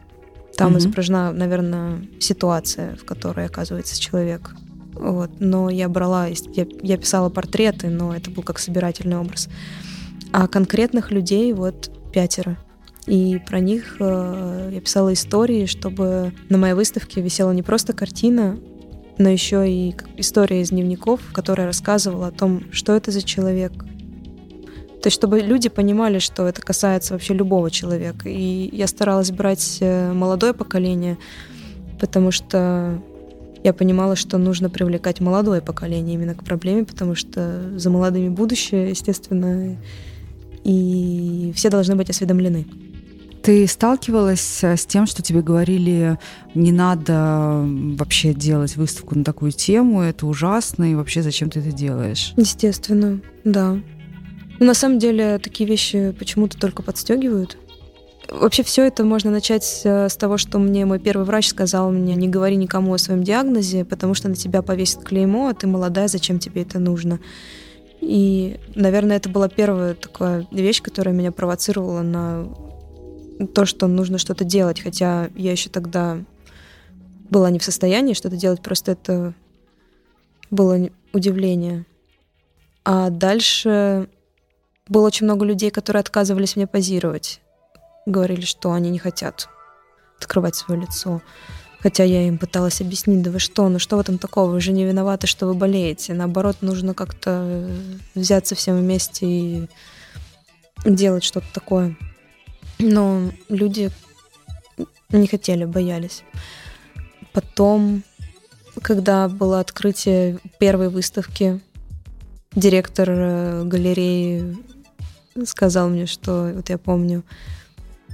там 0.55 0.73
mm-hmm. 0.73 0.77
изображена, 0.77 1.31
наверное, 1.31 2.07
ситуация, 2.19 2.95
в 2.95 3.05
которой 3.05 3.47
оказывается 3.47 3.99
человек. 3.99 4.51
Вот. 4.93 5.31
Но 5.39 5.69
я 5.69 5.89
брала, 5.89 6.27
я, 6.27 6.67
я 6.83 6.97
писала 6.97 7.29
портреты, 7.29 7.89
но 7.89 8.15
это 8.15 8.29
был 8.29 8.43
как 8.43 8.59
собирательный 8.59 9.17
образ. 9.17 9.49
А 10.31 10.47
конкретных 10.47 11.11
людей 11.11 11.53
вот 11.53 11.89
пятеро. 12.13 12.57
И 13.07 13.41
про 13.47 13.59
них 13.59 13.95
э, 13.99 14.69
я 14.73 14.79
писала 14.81 15.11
истории, 15.13 15.65
чтобы 15.65 16.33
на 16.49 16.57
моей 16.59 16.75
выставке 16.75 17.21
висела 17.21 17.51
не 17.51 17.63
просто 17.63 17.93
картина, 17.93 18.59
но 19.21 19.29
еще 19.29 19.69
и 19.69 19.95
история 20.17 20.61
из 20.61 20.69
дневников, 20.69 21.21
которая 21.33 21.67
рассказывала 21.67 22.27
о 22.27 22.31
том, 22.31 22.63
что 22.71 22.95
это 22.95 23.11
за 23.11 23.21
человек, 23.21 23.71
то 25.01 25.07
есть, 25.07 25.17
чтобы 25.17 25.39
люди 25.39 25.67
понимали, 25.67 26.19
что 26.19 26.47
это 26.47 26.61
касается 26.61 27.13
вообще 27.13 27.33
любого 27.33 27.71
человека. 27.71 28.29
И 28.29 28.69
я 28.71 28.85
старалась 28.85 29.31
брать 29.31 29.79
э, 29.81 30.13
молодое 30.13 30.53
поколение, 30.53 31.17
потому 31.99 32.29
что 32.29 33.01
я 33.63 33.73
понимала, 33.73 34.15
что 34.15 34.37
нужно 34.37 34.69
привлекать 34.69 35.19
молодое 35.19 35.59
поколение 35.61 36.13
именно 36.13 36.35
к 36.35 36.43
проблеме, 36.43 36.85
потому 36.85 37.15
что 37.15 37.77
за 37.79 37.89
молодыми 37.89 38.29
будущее, 38.29 38.91
естественно, 38.91 39.75
и 40.63 41.51
все 41.55 41.69
должны 41.71 41.95
быть 41.95 42.11
осведомлены. 42.11 42.67
Ты 43.43 43.65
сталкивалась 43.67 44.63
с 44.63 44.85
тем, 44.85 45.07
что 45.07 45.23
тебе 45.23 45.41
говорили, 45.41 46.19
не 46.53 46.71
надо 46.71 47.65
вообще 47.97 48.33
делать 48.33 48.75
выставку 48.75 49.17
на 49.17 49.23
такую 49.23 49.51
тему, 49.51 50.01
это 50.01 50.27
ужасно, 50.27 50.91
и 50.91 50.95
вообще 50.95 51.23
зачем 51.23 51.49
ты 51.49 51.59
это 51.59 51.71
делаешь? 51.71 52.33
Естественно, 52.37 53.19
да. 53.43 53.79
Но 54.59 54.65
на 54.65 54.73
самом 54.75 54.99
деле 54.99 55.39
такие 55.39 55.67
вещи 55.67 56.13
почему-то 56.17 56.55
только 56.59 56.83
подстегивают. 56.83 57.57
Вообще 58.29 58.61
все 58.63 58.85
это 58.85 59.03
можно 59.03 59.31
начать 59.31 59.81
э, 59.83 60.07
с 60.07 60.15
того, 60.15 60.37
что 60.37 60.59
мне 60.59 60.85
мой 60.85 60.99
первый 60.99 61.25
врач 61.25 61.47
сказал 61.47 61.91
мне, 61.91 62.15
не 62.15 62.27
говори 62.27 62.55
никому 62.55 62.93
о 62.93 62.97
своем 62.99 63.23
диагнозе, 63.23 63.83
потому 63.83 64.13
что 64.13 64.29
на 64.29 64.35
тебя 64.35 64.61
повесит 64.61 65.03
клеймо, 65.03 65.47
а 65.47 65.53
ты 65.53 65.65
молодая, 65.65 66.07
зачем 66.07 66.37
тебе 66.37 66.61
это 66.61 66.79
нужно? 66.79 67.19
И, 68.01 68.59
наверное, 68.75 69.17
это 69.17 69.29
была 69.29 69.49
первая 69.49 69.95
такая 69.95 70.47
вещь, 70.51 70.81
которая 70.81 71.13
меня 71.13 71.31
провоцировала 71.31 72.01
на 72.01 72.47
то, 73.47 73.65
что 73.65 73.87
нужно 73.87 74.17
что-то 74.17 74.43
делать, 74.43 74.81
хотя 74.81 75.29
я 75.35 75.51
еще 75.51 75.69
тогда 75.69 76.19
была 77.29 77.49
не 77.49 77.59
в 77.59 77.63
состоянии 77.63 78.13
что-то 78.13 78.35
делать, 78.35 78.61
просто 78.61 78.91
это 78.91 79.33
было 80.49 80.89
удивление. 81.13 81.85
А 82.83 83.09
дальше 83.09 84.09
было 84.87 85.07
очень 85.07 85.25
много 85.25 85.45
людей, 85.45 85.71
которые 85.71 86.01
отказывались 86.01 86.55
мне 86.55 86.67
позировать. 86.67 87.41
Говорили, 88.05 88.41
что 88.41 88.73
они 88.73 88.89
не 88.89 88.99
хотят 88.99 89.47
открывать 90.17 90.55
свое 90.55 90.81
лицо. 90.81 91.21
Хотя 91.79 92.03
я 92.03 92.27
им 92.27 92.37
пыталась 92.37 92.79
объяснить, 92.81 93.23
да 93.23 93.31
вы 93.31 93.39
что, 93.39 93.67
ну 93.69 93.79
что 93.79 93.97
в 93.97 93.99
этом 94.01 94.19
такого, 94.19 94.51
вы 94.51 94.61
же 94.61 94.71
не 94.71 94.85
виноваты, 94.85 95.25
что 95.25 95.47
вы 95.47 95.55
болеете. 95.55 96.13
Наоборот, 96.13 96.57
нужно 96.61 96.93
как-то 96.93 97.67
взяться 98.13 98.53
всем 98.53 98.77
вместе 98.77 99.25
и 99.25 99.67
делать 100.85 101.23
что-то 101.23 101.47
такое. 101.53 101.95
Но 102.81 103.31
люди 103.47 103.91
не 105.09 105.27
хотели, 105.27 105.65
боялись. 105.65 106.23
Потом, 107.31 108.03
когда 108.81 109.27
было 109.29 109.59
открытие 109.59 110.39
первой 110.59 110.89
выставки, 110.89 111.59
директор 112.55 113.09
э, 113.09 113.63
галереи 113.65 114.57
сказал 115.45 115.89
мне, 115.89 116.05
что, 116.07 116.51
вот 116.53 116.69
я 116.69 116.77
помню, 116.77 117.23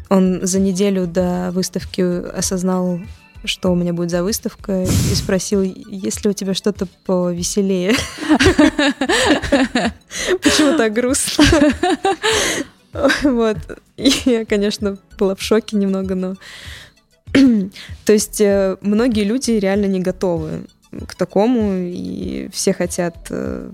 он 0.09 0.45
за 0.45 0.59
неделю 0.59 1.07
до 1.07 1.49
выставки 1.51 2.01
осознал, 2.29 2.99
что 3.43 3.71
у 3.71 3.75
меня 3.75 3.93
будет 3.93 4.11
за 4.11 4.23
выставка, 4.23 4.83
и 4.83 5.15
спросил, 5.15 5.61
есть 5.61 6.23
ли 6.23 6.29
у 6.29 6.33
тебя 6.33 6.53
что-то 6.53 6.87
повеселее. 7.05 7.93
Почему 10.41 10.77
так 10.77 10.93
грустно? 10.93 11.45
Вот. 13.23 13.57
И 13.97 14.11
я, 14.25 14.45
конечно, 14.45 14.97
была 15.17 15.35
в 15.35 15.41
шоке 15.41 15.77
немного, 15.77 16.15
но 16.15 16.35
то 17.33 18.13
есть 18.13 18.41
э, 18.41 18.77
многие 18.81 19.23
люди 19.23 19.51
реально 19.51 19.85
не 19.85 19.99
готовы 19.99 20.65
к 21.07 21.15
такому, 21.15 21.73
и 21.73 22.49
все 22.51 22.73
хотят 22.73 23.15
э, 23.29 23.69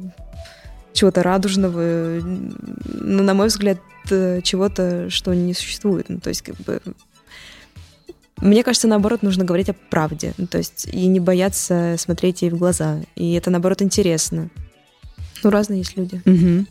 чего-то 0.93 1.23
радужного, 1.23 2.19
но, 2.21 3.23
на 3.23 3.33
мой 3.33 3.47
взгляд, 3.47 3.79
э, 4.09 4.41
чего-то, 4.41 5.09
что 5.09 5.33
не 5.33 5.53
существует. 5.53 6.09
Ну, 6.09 6.19
то 6.19 6.29
есть, 6.29 6.41
как 6.41 6.55
бы... 6.57 6.81
Мне 8.37 8.63
кажется, 8.63 8.87
наоборот, 8.87 9.21
нужно 9.21 9.45
говорить 9.45 9.69
о 9.69 9.73
правде. 9.73 10.33
Ну, 10.37 10.47
то 10.47 10.57
есть, 10.57 10.87
и 10.91 11.05
не 11.07 11.19
бояться 11.19 11.95
смотреть 11.97 12.41
ей 12.41 12.49
в 12.49 12.57
глаза. 12.57 12.99
И 13.15 13.33
это, 13.33 13.51
наоборот, 13.51 13.81
интересно. 13.81 14.49
Ну, 15.43 15.49
разные 15.49 15.79
есть 15.79 15.95
люди. 15.95 16.21
Угу. 16.25 16.65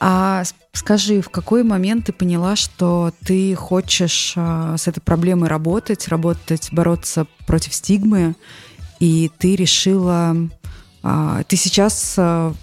А 0.00 0.44
скажи, 0.72 1.20
в 1.20 1.28
какой 1.28 1.62
момент 1.62 2.06
ты 2.06 2.12
поняла, 2.12 2.56
что 2.56 3.12
ты 3.24 3.54
хочешь 3.54 4.32
а, 4.34 4.76
с 4.78 4.88
этой 4.88 5.00
проблемой 5.00 5.50
работать, 5.50 6.08
работать, 6.08 6.70
бороться 6.72 7.26
против 7.46 7.74
стигмы, 7.74 8.34
и 8.98 9.30
ты 9.38 9.56
решила, 9.56 10.34
а, 11.02 11.42
ты 11.44 11.56
сейчас 11.56 12.14
а, 12.16 12.54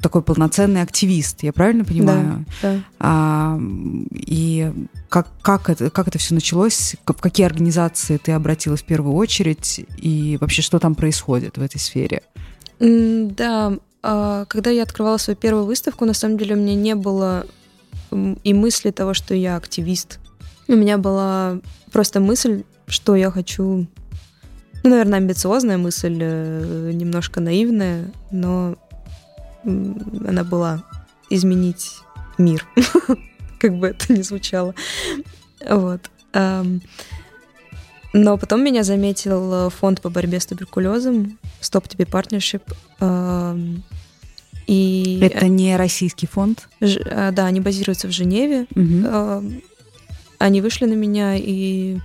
такой 0.00 0.22
полноценный 0.22 0.80
активист, 0.80 1.42
я 1.42 1.52
правильно 1.52 1.84
понимаю? 1.84 2.46
Да. 2.62 2.72
да. 2.72 2.82
А, 3.00 3.60
и 4.12 4.72
как, 5.10 5.28
как, 5.42 5.68
это, 5.68 5.90
как 5.90 6.08
это 6.08 6.18
все 6.18 6.34
началось? 6.34 6.96
В 7.04 7.12
какие 7.12 7.44
организации 7.44 8.16
ты 8.16 8.32
обратилась 8.32 8.82
в 8.82 8.86
первую 8.86 9.14
очередь? 9.14 9.84
И 9.98 10.38
вообще, 10.40 10.62
что 10.62 10.78
там 10.78 10.94
происходит 10.94 11.58
в 11.58 11.62
этой 11.62 11.78
сфере? 11.78 12.22
Да, 12.80 13.76
когда 14.00 14.70
я 14.70 14.82
открывала 14.82 15.16
свою 15.16 15.36
первую 15.36 15.64
выставку, 15.64 16.04
на 16.04 16.14
самом 16.14 16.38
деле 16.38 16.54
у 16.54 16.58
меня 16.58 16.74
не 16.74 16.94
было 16.94 17.46
и 18.42 18.54
мысли 18.54 18.90
того, 18.90 19.14
что 19.14 19.34
я 19.34 19.56
активист. 19.56 20.18
У 20.66 20.74
меня 20.74 20.98
была 20.98 21.58
просто 21.92 22.20
мысль, 22.20 22.64
что 22.86 23.16
я 23.16 23.30
хочу... 23.30 23.86
Ну, 24.84 24.90
наверное, 24.90 25.18
амбициозная 25.18 25.76
мысль, 25.76 26.18
э, 26.20 26.92
немножко 26.94 27.40
наивная, 27.40 28.12
но 28.30 28.76
она 29.64 30.44
была 30.44 30.84
изменить 31.30 31.98
мир, 32.38 32.66
как 33.58 33.76
бы 33.76 33.88
это 33.88 34.12
ни 34.12 34.22
звучало. 34.22 34.74
Вот. 35.68 36.00
Но 38.18 38.36
потом 38.36 38.64
меня 38.64 38.82
заметил 38.82 39.52
э, 39.52 39.70
фонд 39.70 40.00
по 40.00 40.10
борьбе 40.10 40.40
с 40.40 40.46
туберкулезом, 40.46 41.38
Stop 41.60 41.88
TB 41.88 42.08
Partnership. 42.10 42.62
И 44.66 45.18
это 45.22 45.48
не 45.48 45.76
российский 45.76 46.26
фонд? 46.26 46.68
Ж, 46.80 46.98
э, 47.04 47.30
да, 47.32 47.46
они 47.46 47.60
базируются 47.60 48.06
в 48.06 48.10
Женеве. 48.10 48.66
Угу. 48.74 49.60
Они 50.38 50.60
вышли 50.60 50.84
на 50.84 50.92
меня, 50.92 51.36
и 51.36 51.98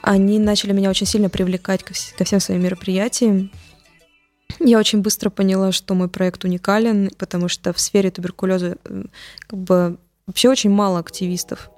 они 0.00 0.38
начали 0.38 0.72
меня 0.72 0.90
очень 0.90 1.06
сильно 1.06 1.28
привлекать 1.28 1.82
ко, 1.82 1.92
ко 2.16 2.24
всем 2.24 2.40
своим 2.40 2.62
мероприятиям. 2.62 3.50
Я 4.58 4.78
очень 4.78 5.00
быстро 5.00 5.30
поняла, 5.30 5.70
что 5.72 5.94
мой 5.94 6.08
проект 6.08 6.44
уникален, 6.44 7.10
потому 7.18 7.48
что 7.48 7.72
в 7.72 7.80
сфере 7.80 8.10
туберкулеза 8.10 8.76
э, 8.84 9.04
как 9.46 9.58
бы 9.58 9.98
вообще 10.26 10.48
очень 10.48 10.70
мало 10.70 10.98
активистов. 10.98 11.70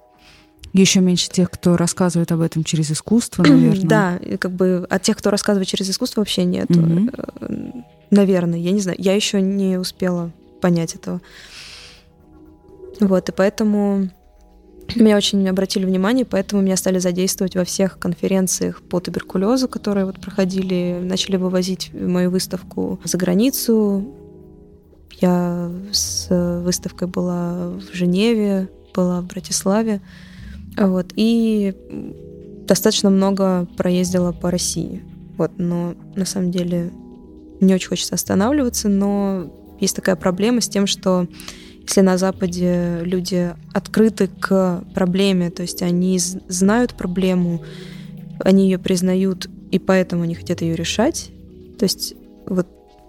Еще 0.75 0.99
меньше 0.99 1.31
тех, 1.31 1.53
кто 1.53 1.77
рассказывает 1.77 2.33
об 2.33 2.41
этом 2.41 2.65
через 2.65 2.91
искусство, 2.91 3.43
наверное. 3.49 3.89
Да, 3.89 4.21
как 4.39 4.51
бы 4.51 4.87
от 4.91 5.03
тех, 5.03 5.17
кто 5.17 5.31
рассказывает 5.31 5.69
через 5.69 5.89
искусство, 5.89 6.21
вообще 6.21 6.45
нет. 6.45 6.69
Угу. 6.69 7.85
Наверное, 8.11 8.59
я 8.59 8.73
не 8.73 8.81
знаю. 8.81 8.99
Я 9.01 9.15
еще 9.15 9.41
не 9.41 9.79
успела 9.79 10.31
понять 10.61 10.97
этого. 10.97 11.21
Вот, 13.01 13.29
и 13.29 13.33
поэтому 13.33 14.11
меня 14.97 15.17
очень 15.17 15.49
обратили 15.49 15.85
внимание, 15.85 16.25
поэтому 16.25 16.63
меня 16.63 16.77
стали 16.77 16.99
задействовать 16.99 17.55
во 17.55 17.65
всех 17.65 17.99
конференциях 17.99 18.83
по 18.83 19.01
туберкулезу, 19.01 19.69
которые 19.69 20.07
вот 20.07 20.21
проходили, 20.21 21.01
начали 21.03 21.37
вывозить 21.37 21.93
мою 21.95 22.31
выставку 22.31 22.99
за 23.05 23.17
границу. 23.17 24.13
Я 25.21 25.71
с 25.93 26.29
выставкой 26.65 27.07
была 27.07 27.71
в 27.71 27.95
Женеве, 27.95 28.69
была 28.93 29.21
в 29.21 29.27
Братиславе. 29.27 30.01
Вот, 30.77 31.13
и 31.17 31.75
достаточно 32.67 33.11
много 33.11 33.67
проездила 33.77 34.33
по 34.33 34.51
России. 34.51 35.03
Вот, 35.37 35.53
но 35.59 35.95
на 36.17 36.25
самом 36.25 36.51
деле 36.51 36.91
не 37.61 37.75
очень 37.75 37.89
хочется 37.89 38.15
останавливаться, 38.15 38.89
но 38.89 39.51
есть 39.81 39.97
такая 39.97 40.17
проблема 40.17 40.61
с 40.61 40.69
тем, 40.69 40.87
что 40.87 41.27
если 41.87 42.01
на 42.01 42.17
Западе 42.17 43.01
люди 43.03 43.53
открыты 43.73 44.29
к 44.29 44.85
проблеме, 44.95 45.51
то 45.51 45.63
есть 45.63 45.83
они 45.83 46.19
знают 46.19 46.95
проблему, 46.95 47.63
они 48.41 48.65
ее 48.65 48.79
признают, 48.79 49.49
и 49.71 49.79
поэтому 49.79 50.23
они 50.23 50.35
хотят 50.35 50.63
ее 50.63 50.77
решать. 50.77 51.31
То 51.79 51.85
есть 51.85 52.15
вот 52.47 52.67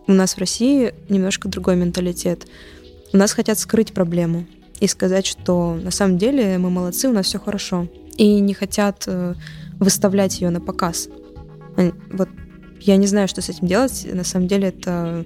у 0.07 0.12
нас 0.12 0.34
в 0.36 0.39
России 0.39 0.93
немножко 1.10 1.48
другой 1.48 1.75
менталитет. 1.75 2.48
У 3.13 3.17
нас 3.17 3.31
хотят 3.31 3.57
скрыть 3.57 3.93
проблему 3.93 4.45
и 4.79 4.88
сказать, 4.88 5.25
что 5.25 5.75
на 5.75 5.91
самом 5.91 6.17
деле 6.17 6.58
мы 6.58 6.70
молодцы, 6.70 7.08
у 7.08 7.13
нас 7.13 7.27
все 7.27 7.39
хорошо. 7.39 7.88
И 8.17 8.39
не 8.39 8.53
хотят 8.53 9.03
э, 9.08 9.36
выставлять 9.79 10.41
ее 10.41 10.50
на 10.50 10.62
показ. 10.62 11.10
Вот 12.12 12.29
я 12.82 12.98
не 12.98 13.08
знаю, 13.08 13.27
что 13.27 13.41
с 13.41 13.50
этим 13.50 13.67
делать. 13.67 14.08
На 14.12 14.24
самом 14.24 14.48
деле 14.48 14.70
это 14.70 15.25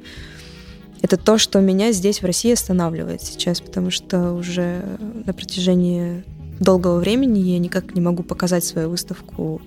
это 1.02 1.18
то, 1.18 1.38
что 1.38 1.62
меня 1.62 1.92
здесь, 1.92 2.22
в 2.22 2.26
России, 2.26 2.52
останавливает 2.52 3.22
сейчас, 3.22 3.62
потому 3.62 3.90
что 3.90 4.34
уже 4.34 4.84
на 5.26 5.34
протяжении 5.34 6.24
долгого 6.60 7.00
времени 7.00 7.40
я 7.40 7.58
никак 7.58 7.96
не 7.96 8.02
могу 8.02 8.24
показать 8.24 8.66
свою 8.66 8.90
выставку, 8.90 9.62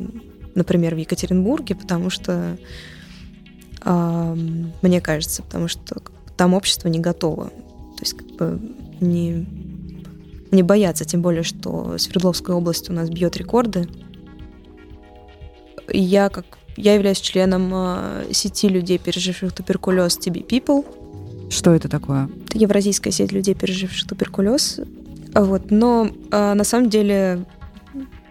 например, 0.54 0.94
в 0.94 0.98
Екатеринбурге, 0.98 1.74
потому 1.74 2.10
что 2.10 2.58
э, 3.82 4.36
мне 4.82 5.00
кажется, 5.00 5.42
потому 5.42 5.68
что 5.68 6.02
там 6.36 6.52
общество 6.52 6.88
не 6.88 6.98
готово. 6.98 7.46
То 7.46 8.02
есть 8.02 8.14
как 8.14 8.26
бы 8.32 8.60
не, 9.00 9.46
не 10.52 10.62
боятся, 10.62 11.04
тем 11.04 11.22
более, 11.22 11.42
что 11.42 11.98
Свердловская 11.98 12.54
область 12.54 12.90
у 12.90 12.92
нас 12.92 13.10
бьет 13.10 13.36
рекорды. 13.36 13.88
Я 15.92 16.28
как 16.28 16.44
я 16.76 16.94
являюсь 16.94 17.20
членом 17.20 17.70
э, 17.74 18.24
сети 18.32 18.68
людей, 18.68 18.98
переживших 18.98 19.52
туберкулез 19.52 20.18
TB 20.18 20.46
People, 20.46 20.86
что 21.52 21.74
это 21.74 21.88
такое? 21.88 22.30
Это 22.46 22.56
евразийская 22.56 23.12
сеть 23.12 23.30
людей, 23.30 23.54
переживших 23.54 24.08
туберкулез. 24.08 24.80
Вот. 25.34 25.70
Но 25.70 26.10
а, 26.30 26.54
на 26.54 26.64
самом 26.64 26.88
деле 26.88 27.44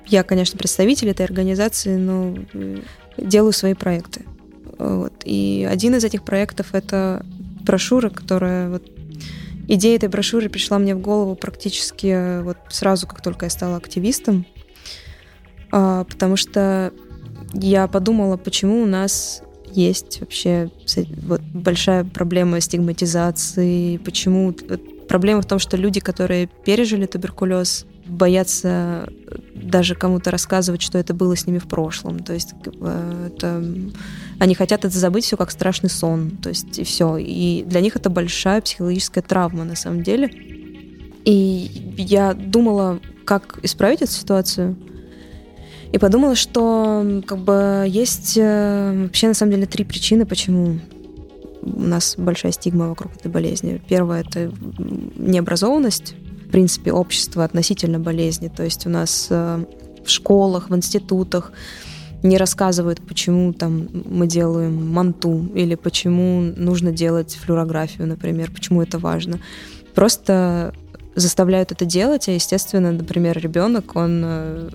я, 0.07 0.23
конечно, 0.23 0.57
представитель 0.57 1.09
этой 1.09 1.25
организации, 1.25 1.97
но 1.97 2.35
делаю 3.17 3.53
свои 3.53 3.75
проекты. 3.75 4.25
Вот. 4.79 5.13
И 5.23 5.67
один 5.69 5.95
из 5.95 6.03
этих 6.03 6.23
проектов— 6.23 6.69
это 6.73 7.23
брошюра, 7.63 8.09
которая... 8.09 8.69
Вот, 8.69 8.83
идея 9.75 9.95
этой 9.95 10.09
брошюры 10.09 10.49
пришла 10.49 10.77
мне 10.79 10.95
в 10.95 10.99
голову 10.99 11.35
практически 11.35 12.41
вот 12.41 12.57
сразу, 12.69 13.07
как 13.07 13.21
только 13.21 13.45
я 13.45 13.49
стала 13.49 13.77
активистом. 13.77 14.45
А, 15.71 16.03
потому 16.03 16.35
что 16.35 16.91
я 17.53 17.87
подумала, 17.87 18.37
почему 18.37 18.83
у 18.83 18.85
нас 18.85 19.43
есть 19.71 20.19
вообще 20.19 20.69
вот 21.23 21.41
большая 21.41 22.03
проблема 22.03 22.59
стигматизации, 22.59 23.97
почему 23.97 24.53
проблема 25.07 25.41
в 25.41 25.45
том, 25.45 25.59
что 25.59 25.77
люди, 25.77 26.01
которые 26.01 26.47
пережили 26.47 27.05
туберкулез, 27.05 27.85
боятся 28.11 29.09
даже 29.55 29.95
кому-то 29.95 30.31
рассказывать, 30.31 30.81
что 30.81 30.97
это 30.97 31.13
было 31.13 31.35
с 31.35 31.47
ними 31.47 31.57
в 31.57 31.67
прошлом. 31.67 32.19
То 32.19 32.33
есть 32.33 32.53
это... 32.61 33.63
они 34.39 34.55
хотят 34.55 34.85
это 34.85 34.97
забыть 34.97 35.25
все 35.25 35.37
как 35.37 35.51
страшный 35.51 35.89
сон. 35.89 36.31
То 36.31 36.49
есть 36.49 36.77
и 36.79 36.83
все. 36.83 37.17
И 37.17 37.63
для 37.63 37.81
них 37.81 37.95
это 37.95 38.09
большая 38.09 38.61
психологическая 38.61 39.23
травма 39.23 39.63
на 39.63 39.75
самом 39.75 40.03
деле. 40.03 40.29
И 41.23 41.93
я 41.97 42.33
думала, 42.33 42.99
как 43.25 43.59
исправить 43.63 44.01
эту 44.01 44.11
ситуацию. 44.11 44.75
И 45.93 45.97
подумала, 45.97 46.35
что 46.35 47.21
как 47.25 47.39
бы 47.39 47.85
есть 47.87 48.37
э, 48.37 49.03
вообще 49.03 49.27
на 49.27 49.33
самом 49.33 49.51
деле 49.51 49.65
три 49.65 49.83
причины, 49.83 50.25
почему 50.25 50.79
у 51.61 51.81
нас 51.81 52.15
большая 52.17 52.53
стигма 52.53 52.87
вокруг 52.89 53.15
этой 53.15 53.29
болезни. 53.29 53.81
Первое— 53.87 54.21
это 54.27 54.51
необразованность, 55.15 56.15
принципе, 56.51 56.91
общества 56.91 57.43
относительно 57.43 57.99
болезни. 57.99 58.47
То 58.47 58.63
есть 58.63 58.85
у 58.85 58.89
нас 58.89 59.27
э, 59.29 59.65
в 60.05 60.09
школах, 60.09 60.69
в 60.69 60.75
институтах 60.75 61.51
не 62.23 62.37
рассказывают, 62.37 63.01
почему 63.01 63.51
там 63.53 63.87
мы 64.05 64.27
делаем 64.27 64.91
манту 64.91 65.49
или 65.55 65.75
почему 65.75 66.41
нужно 66.41 66.91
делать 66.91 67.35
флюорографию, 67.35 68.07
например, 68.07 68.51
почему 68.51 68.81
это 68.81 68.99
важно. 68.99 69.39
Просто 69.95 70.73
заставляют 71.15 71.71
это 71.71 71.85
делать, 71.85 72.29
а, 72.29 72.31
естественно, 72.31 72.91
например, 72.91 73.37
ребенок, 73.39 73.95
он 73.95 74.21
э, 74.23 74.69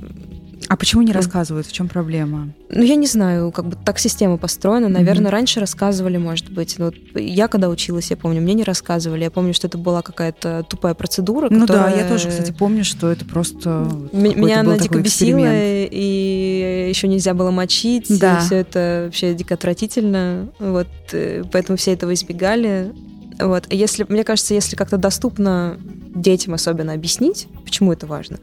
а 0.68 0.76
почему 0.76 1.02
не 1.02 1.12
рассказывают? 1.12 1.66
В 1.66 1.72
чем 1.72 1.88
проблема? 1.88 2.52
Ну, 2.70 2.82
я 2.82 2.96
не 2.96 3.06
знаю, 3.06 3.52
как 3.52 3.66
бы 3.66 3.76
так 3.84 3.98
система 3.98 4.36
построена. 4.36 4.88
Наверное, 4.88 5.28
mm-hmm. 5.28 5.32
раньше 5.32 5.60
рассказывали, 5.60 6.16
может 6.16 6.50
быть. 6.50 6.78
Но 6.78 6.86
вот 6.86 6.94
я 7.14 7.48
когда 7.48 7.68
училась, 7.68 8.10
я 8.10 8.16
помню, 8.16 8.40
мне 8.40 8.54
не 8.54 8.64
рассказывали. 8.64 9.22
Я 9.22 9.30
помню, 9.30 9.54
что 9.54 9.66
это 9.66 9.78
была 9.78 10.02
какая-то 10.02 10.64
тупая 10.68 10.94
процедура. 10.94 11.48
Ну 11.50 11.60
которая... 11.60 11.90
да, 11.90 12.00
я 12.02 12.08
тоже, 12.08 12.28
кстати, 12.28 12.52
помню, 12.52 12.84
что 12.84 13.10
это 13.10 13.24
просто. 13.24 13.70
М- 13.70 14.10
меня 14.12 14.60
она 14.60 14.78
дико 14.78 14.98
бесила, 14.98 15.46
и 15.50 16.86
еще 16.88 17.08
нельзя 17.08 17.34
было 17.34 17.50
мочить. 17.50 18.06
Да. 18.18 18.40
Все 18.40 18.56
это 18.56 19.02
вообще 19.06 19.34
дико 19.34 19.54
отвратительно. 19.54 20.48
Вот, 20.58 20.88
э, 21.12 21.44
поэтому 21.52 21.78
все 21.78 21.92
этого 21.92 22.12
избегали. 22.14 22.92
Вот. 23.38 23.72
Если, 23.72 24.04
мне 24.08 24.24
кажется, 24.24 24.54
если 24.54 24.76
как-то 24.76 24.96
доступно 24.96 25.78
детям 26.14 26.54
особенно 26.54 26.92
объяснить, 26.92 27.46
почему 27.64 27.92
это 27.92 28.06
важно, 28.06 28.38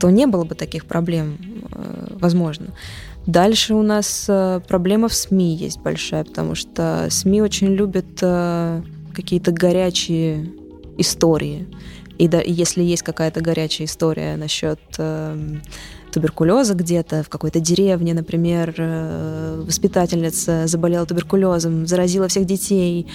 то 0.00 0.10
не 0.10 0.26
было 0.26 0.44
бы 0.44 0.54
таких 0.54 0.86
проблем, 0.86 1.38
э, 1.72 2.16
возможно. 2.20 2.66
Дальше 3.26 3.74
у 3.74 3.82
нас 3.82 4.26
э, 4.28 4.60
проблема 4.68 5.08
в 5.08 5.14
СМИ 5.14 5.56
есть 5.56 5.80
большая, 5.80 6.24
потому 6.24 6.54
что 6.54 7.06
СМИ 7.08 7.40
очень 7.40 7.68
любят 7.68 8.18
э, 8.20 8.82
какие-то 9.14 9.50
горячие 9.50 10.50
истории. 10.98 11.66
И 12.18 12.28
да, 12.28 12.40
если 12.40 12.82
есть 12.82 13.02
какая-то 13.02 13.40
горячая 13.40 13.86
история 13.86 14.36
насчет 14.36 14.78
э, 14.98 15.56
туберкулеза 16.12 16.74
где-то 16.74 17.22
в 17.22 17.28
какой-то 17.30 17.60
деревне, 17.60 18.14
например, 18.14 18.72
воспитательница 19.66 20.68
заболела 20.68 21.06
туберкулезом, 21.06 21.88
заразила 21.88 22.28
всех 22.28 22.44
детей, 22.44 23.08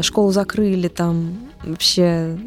школу 0.00 0.30
закрыли, 0.30 0.88
там 0.88 1.36
вообще 1.62 2.38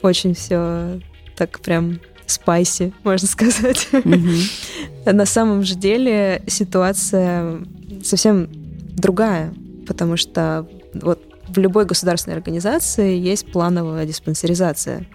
очень 0.00 0.32
все 0.32 0.98
так 1.36 1.60
прям 1.60 2.00
спайси, 2.30 2.92
можно 3.04 3.26
сказать. 3.26 3.88
Mm-hmm. 3.92 5.12
На 5.12 5.26
самом 5.26 5.62
же 5.64 5.74
деле 5.74 6.42
ситуация 6.46 7.60
совсем 8.04 8.48
другая, 8.96 9.52
потому 9.86 10.16
что 10.16 10.68
вот 10.94 11.20
в 11.48 11.58
любой 11.58 11.86
государственной 11.86 12.36
организации 12.36 13.16
есть 13.16 13.50
плановая 13.50 14.06
диспансеризация. 14.06 15.06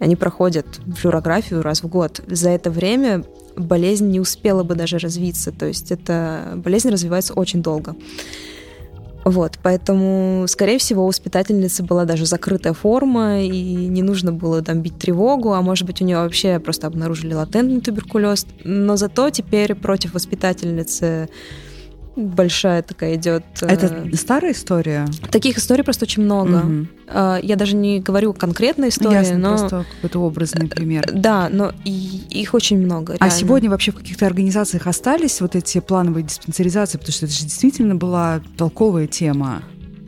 Они 0.00 0.16
проходят 0.16 0.66
флюорографию 0.96 1.62
раз 1.62 1.82
в 1.82 1.86
год. 1.86 2.20
За 2.26 2.50
это 2.50 2.70
время 2.70 3.24
болезнь 3.56 4.08
не 4.08 4.18
успела 4.18 4.64
бы 4.64 4.74
даже 4.74 4.98
развиться. 4.98 5.52
То 5.52 5.66
есть 5.66 5.92
эта 5.92 6.54
болезнь 6.56 6.90
развивается 6.90 7.34
очень 7.34 7.62
долго. 7.62 7.94
Вот, 9.24 9.58
поэтому, 9.62 10.46
скорее 10.48 10.78
всего, 10.78 11.04
у 11.04 11.08
воспитательницы 11.08 11.82
была 11.82 12.04
даже 12.04 12.26
закрытая 12.26 12.72
форма, 12.72 13.42
и 13.42 13.50
не 13.86 14.02
нужно 14.02 14.32
было 14.32 14.62
там 14.62 14.80
бить 14.80 14.98
тревогу, 14.98 15.52
а 15.52 15.62
может 15.62 15.86
быть, 15.86 16.02
у 16.02 16.04
нее 16.04 16.18
вообще 16.18 16.58
просто 16.58 16.88
обнаружили 16.88 17.34
латентный 17.34 17.80
туберкулез. 17.80 18.46
Но 18.64 18.96
зато 18.96 19.30
теперь 19.30 19.74
против 19.74 20.14
воспитательницы 20.14 21.28
большая 22.16 22.82
такая 22.82 23.16
идет. 23.16 23.44
Это 23.60 23.86
э, 23.86 24.16
старая 24.16 24.52
история? 24.52 25.06
Таких 25.30 25.58
историй 25.58 25.84
просто 25.84 26.04
очень 26.04 26.22
много. 26.22 26.58
Угу. 26.58 26.86
Я 27.42 27.56
даже 27.56 27.76
не 27.76 28.00
говорю 28.00 28.32
конкретные 28.32 28.90
истории, 28.90 29.14
Ясно, 29.14 29.38
но 29.38 29.48
просто 29.50 29.86
какой-то 29.96 30.20
образный 30.20 30.68
пример. 30.68 31.08
Да, 31.12 31.48
но 31.50 31.72
их 31.84 32.54
очень 32.54 32.78
много. 32.78 33.14
А 33.14 33.16
реально. 33.16 33.34
А 33.34 33.38
сегодня 33.38 33.70
вообще 33.70 33.92
в 33.92 33.96
каких-то 33.96 34.26
организациях 34.26 34.86
остались 34.86 35.40
вот 35.40 35.56
эти 35.56 35.80
плановые 35.80 36.24
диспансеризации, 36.24 36.98
потому 36.98 37.12
что 37.12 37.26
это 37.26 37.34
же 37.34 37.44
действительно 37.44 37.94
была 37.94 38.40
толковая 38.56 39.06
тема. 39.06 39.62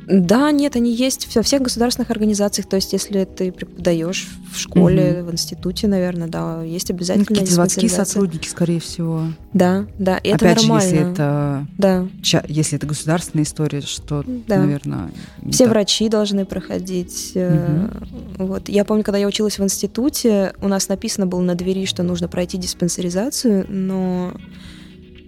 Да, 0.07 0.51
нет, 0.51 0.77
они 0.77 0.95
есть 0.95 1.35
во 1.35 1.43
всех 1.43 1.63
государственных 1.63 2.11
организациях. 2.11 2.69
То 2.69 2.77
есть, 2.77 2.93
если 2.93 3.25
ты 3.25 3.53
преподаешь 3.53 4.29
в 4.53 4.59
школе, 4.59 5.19
угу. 5.21 5.31
в 5.31 5.33
институте, 5.33 5.89
наверное, 5.89 6.29
да, 6.29 6.63
есть 6.63 6.91
обязательно. 6.91 7.27
Ну, 7.29 7.35
какие 7.35 7.53
заводские 7.53 7.91
сотрудники, 7.91 8.49
скорее 8.49 8.81
всего. 8.81 9.23
Да, 9.53 9.87
да, 9.99 10.19
и 10.19 10.29
это 10.29 10.51
Опять 10.51 10.63
нормально. 10.63 10.89
же, 10.89 10.95
если 10.97 11.13
это, 11.13 11.67
да. 11.79 12.07
если 12.49 12.77
это 12.77 12.87
государственная 12.87 13.45
история, 13.45 13.81
что, 13.81 14.25
да. 14.27 14.59
наверное... 14.59 15.11
Все 15.51 15.65
так. 15.65 15.73
врачи 15.73 16.09
должны 16.09 16.45
проходить. 16.45 17.33
Угу. 17.35 18.45
Вот. 18.45 18.69
Я 18.69 18.85
помню, 18.85 19.05
когда 19.05 19.19
я 19.19 19.27
училась 19.27 19.59
в 19.59 19.65
институте, 19.65 20.53
у 20.61 20.69
нас 20.69 20.89
написано 20.89 21.27
было 21.27 21.41
на 21.41 21.55
двери, 21.55 21.87
что 21.87 22.03
нужно 22.03 22.29
пройти 22.29 22.59
диспансеризацию, 22.59 23.67
но 23.69 24.33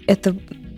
это 0.06 0.36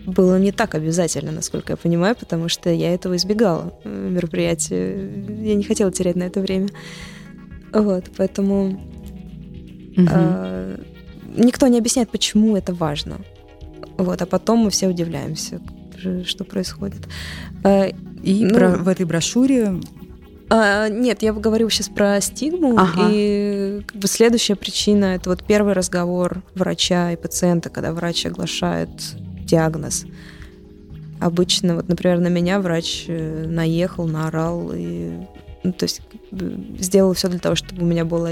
было 0.09 0.39
не 0.39 0.51
так 0.51 0.75
обязательно, 0.75 1.31
насколько 1.31 1.73
я 1.73 1.77
понимаю, 1.77 2.15
потому 2.15 2.49
что 2.49 2.69
я 2.69 2.93
этого 2.93 3.15
избегала 3.15 3.73
э, 3.83 4.09
мероприятия. 4.09 5.09
Я 5.41 5.55
не 5.55 5.63
хотела 5.63 5.91
терять 5.91 6.15
на 6.15 6.23
это 6.23 6.41
время. 6.41 6.69
Вот, 7.73 8.05
поэтому 8.17 8.69
угу. 9.97 10.07
э, 10.09 10.77
никто 11.37 11.67
не 11.67 11.77
объясняет, 11.77 12.09
почему 12.09 12.57
это 12.57 12.73
важно. 12.73 13.17
Вот, 13.97 14.21
а 14.21 14.25
потом 14.25 14.59
мы 14.59 14.69
все 14.69 14.87
удивляемся, 14.87 15.61
что 16.25 16.43
происходит. 16.43 17.07
Э, 17.63 17.89
И 18.23 18.45
ну, 18.45 18.53
про, 18.53 18.69
в 18.69 18.87
этой 18.87 19.05
брошюре 19.05 19.79
а, 20.49 20.89
нет, 20.89 21.21
я 21.21 21.31
говорю 21.31 21.69
сейчас 21.69 21.89
про 21.89 22.19
стигму. 22.21 22.75
Ага. 22.77 23.09
И 23.11 23.81
как 23.85 23.97
бы 23.97 24.07
следующая 24.07 24.55
причина 24.55 25.05
это 25.15 25.29
вот 25.29 25.43
первый 25.43 25.73
разговор 25.73 26.41
врача 26.55 27.11
и 27.11 27.15
пациента, 27.15 27.69
когда 27.69 27.93
врач 27.93 28.25
оглашает 28.25 28.89
диагноз. 29.49 30.05
Обычно, 31.19 31.75
вот, 31.75 31.89
например, 31.89 32.19
на 32.19 32.29
меня 32.29 32.59
врач 32.59 33.05
э, 33.07 33.45
наехал, 33.47 34.07
наорал 34.07 34.71
и 34.73 35.11
ну, 35.63 35.73
то 35.73 35.83
есть 35.83 36.01
э, 36.31 36.51
сделал 36.79 37.13
все 37.13 37.27
для 37.27 37.39
того, 37.39 37.55
чтобы 37.55 37.81
у 37.81 37.85
меня 37.85 38.05
была 38.05 38.29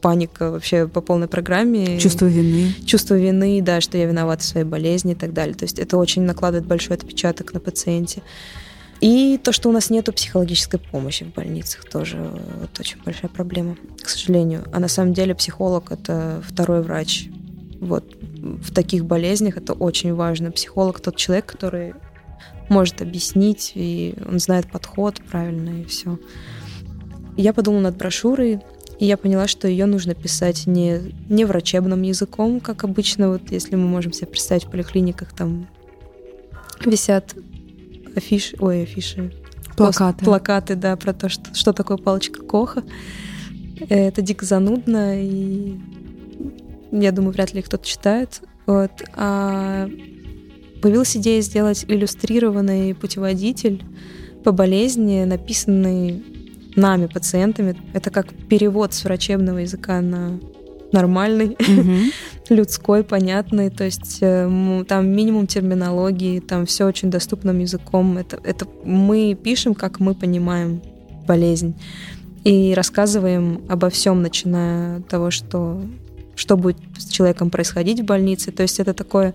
паника 0.00 0.52
вообще 0.52 0.86
по 0.86 1.00
полной 1.00 1.26
программе. 1.26 1.98
Чувство 1.98 2.26
вины. 2.26 2.72
Чувство 2.84 3.14
вины, 3.14 3.60
да, 3.62 3.80
что 3.80 3.98
я 3.98 4.06
виновата 4.06 4.42
в 4.42 4.46
своей 4.46 4.66
болезни 4.66 5.12
и 5.12 5.16
так 5.16 5.32
далее. 5.32 5.54
То 5.54 5.64
есть 5.64 5.78
это 5.78 5.96
очень 5.96 6.22
накладывает 6.22 6.66
большой 6.66 6.96
отпечаток 6.96 7.52
на 7.52 7.60
пациенте. 7.60 8.22
И 9.00 9.38
то, 9.42 9.52
что 9.52 9.68
у 9.68 9.72
нас 9.72 9.90
нету 9.90 10.12
психологической 10.12 10.80
помощи 10.80 11.24
в 11.24 11.34
больницах, 11.34 11.84
тоже 11.84 12.16
вот 12.60 12.80
очень 12.80 12.96
большая 13.04 13.30
проблема, 13.30 13.76
к 14.00 14.08
сожалению. 14.08 14.64
А 14.72 14.80
на 14.80 14.88
самом 14.88 15.12
деле 15.12 15.34
психолог— 15.34 15.84
это 15.90 16.42
второй 16.46 16.82
врач. 16.82 17.28
Вот 17.80 18.04
в 18.54 18.72
таких 18.72 19.04
болезнях 19.04 19.56
это 19.56 19.72
очень 19.72 20.14
важно. 20.14 20.50
Психолог 20.50 21.00
тот 21.00 21.16
человек, 21.16 21.46
который 21.46 21.94
может 22.68 23.02
объяснить, 23.02 23.72
и 23.74 24.14
он 24.28 24.38
знает 24.38 24.70
подход 24.70 25.20
правильно, 25.30 25.80
и 25.80 25.84
все. 25.84 26.18
Я 27.36 27.52
подумала 27.52 27.82
над 27.82 27.96
брошюрой, 27.96 28.60
и 28.98 29.04
я 29.04 29.16
поняла, 29.16 29.46
что 29.46 29.68
ее 29.68 29.86
нужно 29.86 30.14
писать 30.14 30.66
не, 30.66 31.14
не 31.28 31.44
врачебным 31.44 32.02
языком, 32.02 32.60
как 32.60 32.84
обычно, 32.84 33.28
вот 33.28 33.50
если 33.50 33.76
мы 33.76 33.86
можем 33.86 34.12
себе 34.12 34.26
представить 34.26 34.64
в 34.64 34.70
поликлиниках, 34.70 35.34
там 35.34 35.68
висят 36.84 37.34
афиши, 38.14 38.56
ой, 38.58 38.84
афиши, 38.84 39.32
плакаты. 39.76 40.24
плакаты, 40.24 40.74
да, 40.74 40.96
про 40.96 41.12
то, 41.12 41.28
что, 41.28 41.54
что 41.54 41.72
такое 41.72 41.98
палочка 41.98 42.42
Коха. 42.42 42.82
Это 43.90 44.22
дико 44.22 44.46
занудно, 44.46 45.22
и 45.22 45.78
я 46.92 47.12
думаю, 47.12 47.32
вряд 47.32 47.52
ли 47.54 47.62
кто-то 47.62 47.84
читает. 47.86 48.42
Вот. 48.66 48.90
А 49.14 49.88
появилась 50.82 51.16
идея 51.16 51.40
сделать 51.40 51.84
иллюстрированный 51.88 52.94
путеводитель 52.94 53.82
по 54.44 54.52
болезни, 54.52 55.24
написанный 55.24 56.24
нами, 56.76 57.06
пациентами. 57.06 57.76
Это 57.92 58.10
как 58.10 58.32
перевод 58.48 58.94
с 58.94 59.04
врачебного 59.04 59.58
языка 59.58 60.00
на, 60.00 60.38
нормальный, 60.92 61.56
людской, 62.48 63.02
понятный. 63.02 63.70
То 63.70 63.84
есть 63.84 64.18
э, 64.20 64.84
там 64.88 65.08
минимум 65.08 65.46
терминологии, 65.46 66.40
там 66.40 66.66
все 66.66 66.84
очень 66.84 67.10
доступным 67.10 67.58
языком. 67.58 68.18
Это, 68.18 68.38
это 68.44 68.66
мы 68.84 69.34
пишем, 69.34 69.74
как 69.74 70.00
мы 70.00 70.14
понимаем 70.14 70.80
болезнь. 71.26 71.74
И 72.44 72.74
рассказываем 72.74 73.62
обо 73.68 73.90
всем, 73.90 74.22
начиная 74.22 74.98
от 74.98 75.08
того, 75.08 75.30
что, 75.30 75.82
что 76.36 76.56
будет 76.56 76.76
с 76.96 77.08
человеком 77.08 77.50
происходить 77.50 78.00
в 78.00 78.04
больнице. 78.04 78.52
То 78.52 78.62
есть 78.62 78.78
это 78.78 78.94
такое... 78.94 79.34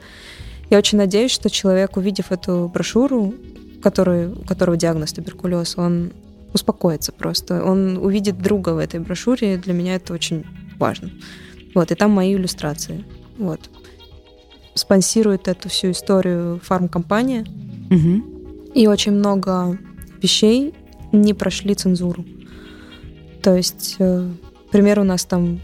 Я 0.70 0.78
очень 0.78 0.98
надеюсь, 0.98 1.32
что 1.32 1.50
человек, 1.50 1.98
увидев 1.98 2.32
эту 2.32 2.72
брошюру, 2.74 3.34
который, 3.84 4.30
у 4.30 4.46
которого 4.46 4.78
диагноз 4.78 5.12
туберкулез, 5.12 5.78
он 5.78 6.14
успокоится 6.54 7.12
просто. 7.12 7.64
Он 7.64 7.98
увидит 7.98 8.38
друга 8.38 8.70
в 8.70 8.78
этой 8.78 9.00
брошюре. 9.00 9.58
Для 9.58 9.74
меня 9.74 9.96
это 9.96 10.14
очень 10.14 10.46
важно. 10.78 11.10
Вот, 11.74 11.92
и 11.92 11.96
там 11.96 12.12
мои 12.12 12.36
иллюстрации. 12.36 13.04
Вот. 13.38 13.60
Спонсирует 14.76 15.48
эту 15.48 15.68
всю 15.70 15.92
историю 15.92 16.62
фармкомпания. 16.64 17.46
Угу. 17.90 18.72
И 18.76 18.88
очень 18.88 19.14
много 19.14 19.78
вещей 20.22 20.74
не 21.12 21.34
прошли 21.34 21.76
цензуру. 21.76 22.26
То 23.42 23.56
есть, 23.56 23.96
э, 24.00 24.30
пример 24.72 25.00
у 25.00 25.04
нас 25.04 25.26
там... 25.26 25.60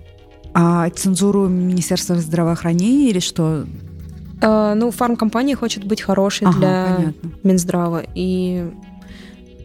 А 0.60 0.90
цензуру 0.90 1.48
Министерства 1.48 2.16
здравоохранения 2.16 3.12
или 3.12 3.20
что? 3.20 3.68
Э, 4.42 4.74
ну, 4.74 4.90
фармкомпания 4.90 5.56
хочет 5.56 5.84
быть 5.84 6.02
хорошей 6.02 6.48
ага, 6.48 6.58
для 6.58 6.96
понятно. 6.98 7.32
Минздрава. 7.44 8.04
И, 8.16 8.68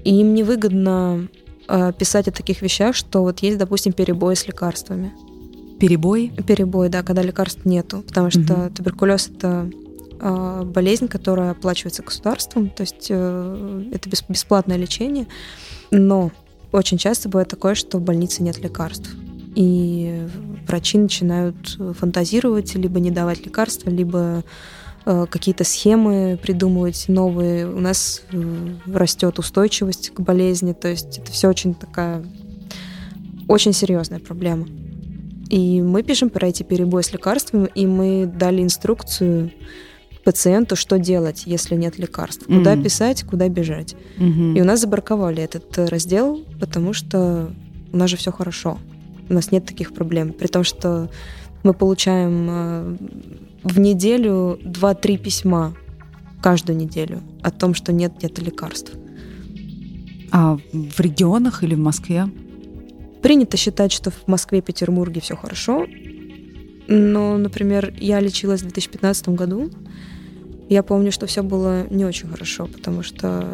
и 0.04 0.20
им 0.20 0.34
невыгодно 0.34 1.28
э, 1.66 1.92
писать 1.98 2.28
о 2.28 2.30
таких 2.30 2.60
вещах, 2.60 2.94
что 2.94 3.22
вот 3.22 3.38
есть, 3.38 3.56
допустим, 3.56 3.94
перебои 3.94 4.34
с 4.34 4.46
лекарствами. 4.46 5.14
Перебой? 5.80 6.30
Перебой, 6.46 6.90
да, 6.90 7.02
когда 7.02 7.22
лекарств 7.22 7.64
нету. 7.64 8.02
Потому 8.06 8.30
что 8.30 8.40
угу. 8.52 8.74
туберкулез 8.74 9.28
это 9.34 9.70
э, 10.20 10.62
болезнь, 10.62 11.08
которая 11.08 11.52
оплачивается 11.52 12.02
государством, 12.02 12.68
то 12.68 12.82
есть 12.82 13.06
э, 13.08 13.84
это 13.92 14.10
бесплатное 14.10 14.76
лечение. 14.76 15.26
Но 15.90 16.32
очень 16.70 16.98
часто 16.98 17.30
бывает 17.30 17.48
такое, 17.48 17.74
что 17.74 17.96
в 17.96 18.02
больнице 18.02 18.42
нет 18.42 18.58
лекарств. 18.58 19.08
И 19.54 20.26
врачи 20.66 20.98
начинают 20.98 21.78
фантазировать, 21.98 22.74
либо 22.74 23.00
не 23.00 23.10
давать 23.10 23.44
лекарства, 23.44 23.90
либо 23.90 24.44
э, 25.04 25.26
какие-то 25.28 25.64
схемы 25.64 26.38
придумывать 26.42 27.04
новые. 27.08 27.68
У 27.68 27.80
нас 27.80 28.22
э, 28.32 28.74
растет 28.86 29.38
устойчивость 29.38 30.10
к 30.10 30.20
болезни, 30.20 30.72
то 30.72 30.88
есть 30.88 31.18
это 31.18 31.30
все 31.32 31.48
очень 31.48 31.74
такая 31.74 32.24
очень 33.48 33.72
серьезная 33.72 34.20
проблема. 34.20 34.66
И 35.50 35.82
мы 35.82 36.02
пишем 36.02 36.30
про 36.30 36.48
эти 36.48 36.62
перебои 36.62 37.02
с 37.02 37.12
лекарствами, 37.12 37.68
и 37.74 37.86
мы 37.86 38.24
дали 38.26 38.62
инструкцию 38.62 39.52
пациенту, 40.24 40.76
что 40.76 40.98
делать, 40.98 41.42
если 41.46 41.74
нет 41.74 41.98
лекарств. 41.98 42.46
Mm-hmm. 42.46 42.58
Куда 42.58 42.76
писать, 42.76 43.22
куда 43.24 43.48
бежать. 43.48 43.94
Mm-hmm. 44.18 44.56
И 44.56 44.62
у 44.62 44.64
нас 44.64 44.80
забарковали 44.80 45.42
этот 45.42 45.76
раздел, 45.90 46.42
потому 46.58 46.92
что 46.92 47.52
у 47.92 47.96
нас 47.96 48.08
же 48.08 48.16
все 48.16 48.32
хорошо. 48.32 48.78
У 49.28 49.34
нас 49.34 49.52
нет 49.52 49.66
таких 49.66 49.92
проблем. 49.94 50.32
При 50.32 50.46
том, 50.46 50.64
что 50.64 51.10
мы 51.62 51.74
получаем 51.74 52.46
э, 52.50 52.96
в 53.62 53.78
неделю 53.78 54.58
2-3 54.64 55.18
письма 55.18 55.74
каждую 56.42 56.76
неделю 56.76 57.22
о 57.42 57.50
том, 57.50 57.74
что 57.74 57.92
нет 57.92 58.22
нет 58.22 58.38
лекарств. 58.38 58.92
А 60.32 60.58
в 60.72 61.00
регионах 61.00 61.62
или 61.62 61.74
в 61.74 61.78
Москве? 61.78 62.26
Принято 63.22 63.56
считать, 63.56 63.92
что 63.92 64.10
в 64.10 64.26
Москве 64.26 64.58
и 64.58 64.62
Петербурге 64.62 65.20
все 65.20 65.36
хорошо. 65.36 65.86
Но, 66.88 67.36
например, 67.36 67.94
я 67.98 68.18
лечилась 68.18 68.60
в 68.60 68.64
2015 68.64 69.28
году. 69.28 69.70
Я 70.68 70.82
помню, 70.82 71.12
что 71.12 71.26
все 71.26 71.42
было 71.42 71.86
не 71.90 72.04
очень 72.04 72.28
хорошо, 72.28 72.66
потому 72.66 73.02
что 73.02 73.46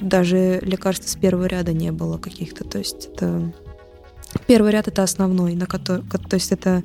даже 0.00 0.60
лекарств 0.62 1.08
с 1.08 1.14
первого 1.14 1.46
ряда 1.46 1.72
не 1.72 1.92
было 1.92 2.18
каких-то. 2.18 2.64
То 2.64 2.78
есть 2.78 3.10
это 3.12 3.52
первый 4.46 4.72
ряд 4.72 4.88
это 4.88 5.02
основной, 5.02 5.54
на 5.54 5.66
который, 5.66 6.04
то 6.04 6.34
есть 6.34 6.52
это 6.52 6.82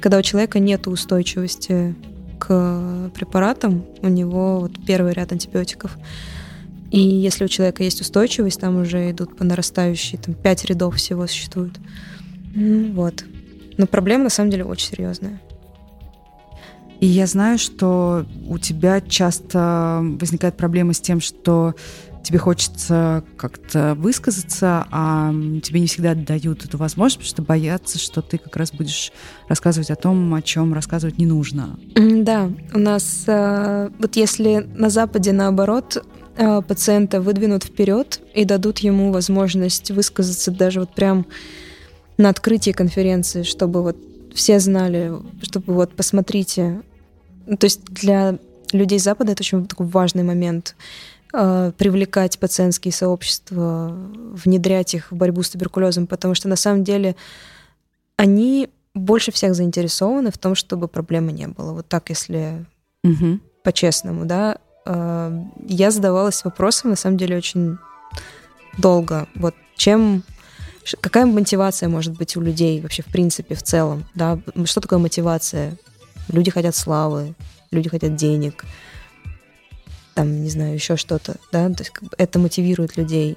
когда 0.00 0.18
у 0.18 0.22
человека 0.22 0.58
нет 0.58 0.86
устойчивости 0.86 1.94
к 2.38 3.10
препаратам, 3.14 3.84
у 4.02 4.08
него 4.08 4.60
вот 4.60 4.72
первый 4.86 5.12
ряд 5.12 5.32
антибиотиков. 5.32 5.96
И 6.90 7.00
если 7.00 7.44
у 7.44 7.48
человека 7.48 7.82
есть 7.82 8.00
устойчивость, 8.00 8.60
там 8.60 8.80
уже 8.80 9.10
идут 9.10 9.36
по 9.36 9.44
нарастающей, 9.44 10.18
там 10.18 10.34
пять 10.34 10.64
рядов 10.64 10.96
всего 10.96 11.26
существует. 11.26 11.72
Вот. 12.54 13.24
Но 13.76 13.86
проблема 13.86 14.24
на 14.24 14.30
самом 14.30 14.50
деле 14.50 14.64
очень 14.64 14.90
серьезная. 14.90 15.40
И 17.00 17.06
я 17.06 17.26
знаю, 17.26 17.58
что 17.58 18.24
у 18.48 18.58
тебя 18.58 19.00
часто 19.00 20.00
возникают 20.02 20.56
проблемы 20.56 20.94
с 20.94 21.00
тем, 21.00 21.20
что 21.20 21.74
тебе 22.26 22.38
хочется 22.38 23.22
как-то 23.36 23.94
высказаться, 23.94 24.84
а 24.90 25.30
тебе 25.62 25.78
не 25.78 25.86
всегда 25.86 26.14
дают 26.16 26.64
эту 26.64 26.76
возможность, 26.76 27.18
потому 27.18 27.28
что 27.28 27.42
боятся, 27.42 27.98
что 28.00 28.20
ты 28.20 28.36
как 28.36 28.56
раз 28.56 28.72
будешь 28.72 29.12
рассказывать 29.48 29.92
о 29.92 29.96
том, 29.96 30.34
о 30.34 30.42
чем 30.42 30.74
рассказывать 30.74 31.18
не 31.18 31.26
нужно. 31.26 31.78
Да, 31.94 32.50
у 32.74 32.78
нас 32.78 33.24
э, 33.28 33.90
вот 34.00 34.16
если 34.16 34.66
на 34.74 34.90
Западе 34.90 35.30
наоборот 35.30 36.04
э, 36.36 36.62
пациента 36.62 37.20
выдвинут 37.20 37.62
вперед 37.62 38.20
и 38.34 38.44
дадут 38.44 38.80
ему 38.80 39.12
возможность 39.12 39.92
высказаться 39.92 40.50
даже 40.50 40.80
вот 40.80 40.92
прям 40.94 41.26
на 42.18 42.28
открытии 42.30 42.72
конференции, 42.72 43.44
чтобы 43.44 43.82
вот 43.82 43.96
все 44.34 44.58
знали, 44.58 45.12
чтобы 45.42 45.74
вот 45.74 45.94
посмотрите. 45.94 46.82
То 47.46 47.66
есть 47.66 47.84
для 47.84 48.38
людей 48.72 48.98
Запада 48.98 49.32
это 49.32 49.42
очень 49.42 49.66
такой 49.66 49.86
важный 49.86 50.24
момент 50.24 50.74
привлекать 51.30 52.38
пациентские 52.38 52.92
сообщества, 52.92 53.88
внедрять 53.90 54.94
их 54.94 55.10
в 55.10 55.16
борьбу 55.16 55.42
с 55.42 55.50
туберкулезом, 55.50 56.06
потому 56.06 56.34
что 56.34 56.48
на 56.48 56.56
самом 56.56 56.84
деле 56.84 57.16
они 58.16 58.70
больше 58.94 59.30
всех 59.30 59.54
заинтересованы 59.54 60.30
в 60.30 60.38
том, 60.38 60.54
чтобы 60.54 60.88
проблемы 60.88 61.32
не 61.32 61.48
было. 61.48 61.72
Вот 61.72 61.88
так, 61.88 62.08
если 62.08 62.64
угу. 63.04 63.40
по-честному, 63.62 64.24
да. 64.24 64.58
Э, 64.86 65.30
я 65.68 65.90
задавалась 65.90 66.44
вопросом, 66.44 66.90
на 66.90 66.96
самом 66.96 67.18
деле, 67.18 67.36
очень 67.36 67.78
долго. 68.78 69.28
Вот 69.34 69.54
чем 69.76 70.22
какая 71.00 71.26
мотивация 71.26 71.88
может 71.88 72.16
быть 72.16 72.36
у 72.36 72.40
людей 72.40 72.80
вообще 72.80 73.02
в 73.02 73.06
принципе 73.06 73.54
в 73.54 73.62
целом, 73.62 74.04
да? 74.14 74.38
Что 74.64 74.80
такое 74.80 74.98
мотивация? 74.98 75.76
Люди 76.28 76.50
хотят 76.50 76.74
славы, 76.74 77.34
люди 77.70 77.88
хотят 77.88 78.16
денег, 78.16 78.64
там, 80.16 80.42
не 80.42 80.48
знаю, 80.48 80.74
еще 80.74 80.96
что-то, 80.96 81.36
да? 81.52 81.68
То 81.68 81.82
есть 81.82 81.90
как 81.90 82.04
бы 82.04 82.10
это 82.16 82.38
мотивирует 82.38 82.96
людей. 82.96 83.36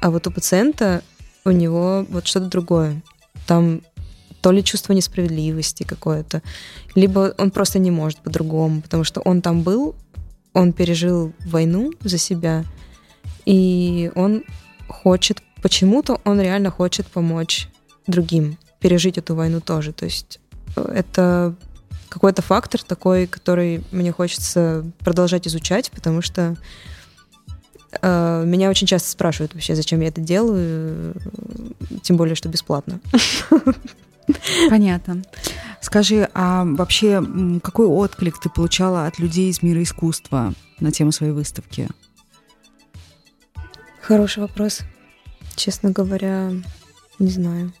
А 0.00 0.10
вот 0.10 0.26
у 0.28 0.30
пациента 0.30 1.02
у 1.44 1.50
него 1.50 2.06
вот 2.08 2.28
что-то 2.28 2.46
другое. 2.46 3.02
Там 3.46 3.82
то 4.40 4.52
ли 4.52 4.62
чувство 4.62 4.92
несправедливости 4.92 5.82
какое-то, 5.82 6.40
либо 6.94 7.34
он 7.38 7.50
просто 7.50 7.78
не 7.78 7.90
может 7.90 8.18
по-другому, 8.20 8.82
потому 8.82 9.04
что 9.04 9.20
он 9.20 9.42
там 9.42 9.62
был, 9.62 9.94
он 10.52 10.72
пережил 10.72 11.32
войну 11.46 11.92
за 12.02 12.18
себя, 12.18 12.64
и 13.44 14.10
он 14.14 14.44
хочет 14.88 15.42
почему-то 15.60 16.20
он 16.24 16.40
реально 16.40 16.70
хочет 16.70 17.06
помочь 17.06 17.68
другим 18.06 18.58
пережить 18.80 19.18
эту 19.18 19.34
войну 19.34 19.60
тоже. 19.60 19.92
То 19.92 20.04
есть 20.04 20.40
э, 20.76 20.92
это 20.94 21.54
какой-то 22.12 22.42
фактор 22.42 22.82
такой, 22.82 23.26
который 23.26 23.82
мне 23.90 24.12
хочется 24.12 24.84
продолжать 24.98 25.48
изучать, 25.48 25.90
потому 25.90 26.20
что 26.20 26.56
э, 28.02 28.44
меня 28.46 28.68
очень 28.68 28.86
часто 28.86 29.08
спрашивают 29.08 29.54
вообще, 29.54 29.74
зачем 29.74 30.00
я 30.00 30.08
это 30.08 30.20
делаю, 30.20 31.14
тем 32.02 32.18
более, 32.18 32.34
что 32.34 32.50
бесплатно. 32.50 33.00
Понятно. 34.68 35.22
Скажи, 35.80 36.28
а 36.34 36.64
вообще 36.64 37.24
какой 37.62 37.86
отклик 37.86 38.38
ты 38.38 38.50
получала 38.50 39.06
от 39.06 39.18
людей 39.18 39.50
из 39.50 39.62
мира 39.62 39.82
искусства 39.82 40.52
на 40.80 40.92
тему 40.92 41.12
своей 41.12 41.32
выставки? 41.32 41.88
Хороший 44.02 44.40
вопрос. 44.40 44.80
Честно 45.56 45.90
говоря, 45.90 46.50
не 47.18 47.30
знаю. 47.30 47.72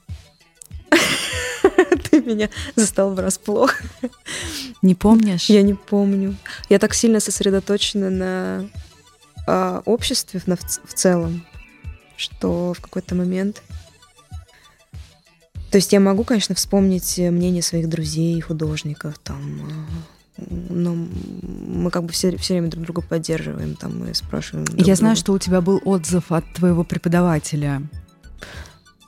Меня 2.26 2.48
застал 2.76 3.14
врасплох. 3.14 3.74
Не 4.82 4.94
помнишь? 4.94 5.46
Я 5.46 5.62
не 5.62 5.74
помню. 5.74 6.36
Я 6.68 6.78
так 6.78 6.94
сильно 6.94 7.20
сосредоточена 7.20 8.10
на 8.10 8.68
а, 9.46 9.82
обществе 9.84 10.40
на, 10.46 10.56
в 10.56 10.94
целом, 10.94 11.44
что 12.16 12.74
в 12.74 12.80
какой-то 12.80 13.14
момент... 13.14 13.62
То 15.70 15.76
есть 15.76 15.92
я 15.94 16.00
могу, 16.00 16.22
конечно, 16.22 16.54
вспомнить 16.54 17.16
мнение 17.16 17.62
своих 17.62 17.88
друзей, 17.88 18.38
художников, 18.42 19.18
там, 19.18 19.88
но 20.36 20.94
мы 20.96 21.90
как 21.90 22.04
бы 22.04 22.12
все, 22.12 22.36
все 22.36 22.54
время 22.54 22.68
друг 22.68 22.84
друга 22.84 23.02
поддерживаем, 23.02 23.76
там 23.76 24.00
мы 24.00 24.14
спрашиваем. 24.14 24.66
Друг 24.66 24.78
Я 24.78 24.84
друга. 24.84 24.96
знаю, 24.96 25.16
что 25.16 25.32
у 25.32 25.38
тебя 25.38 25.62
был 25.62 25.80
отзыв 25.84 26.30
от 26.30 26.44
твоего 26.52 26.84
преподавателя. 26.84 27.82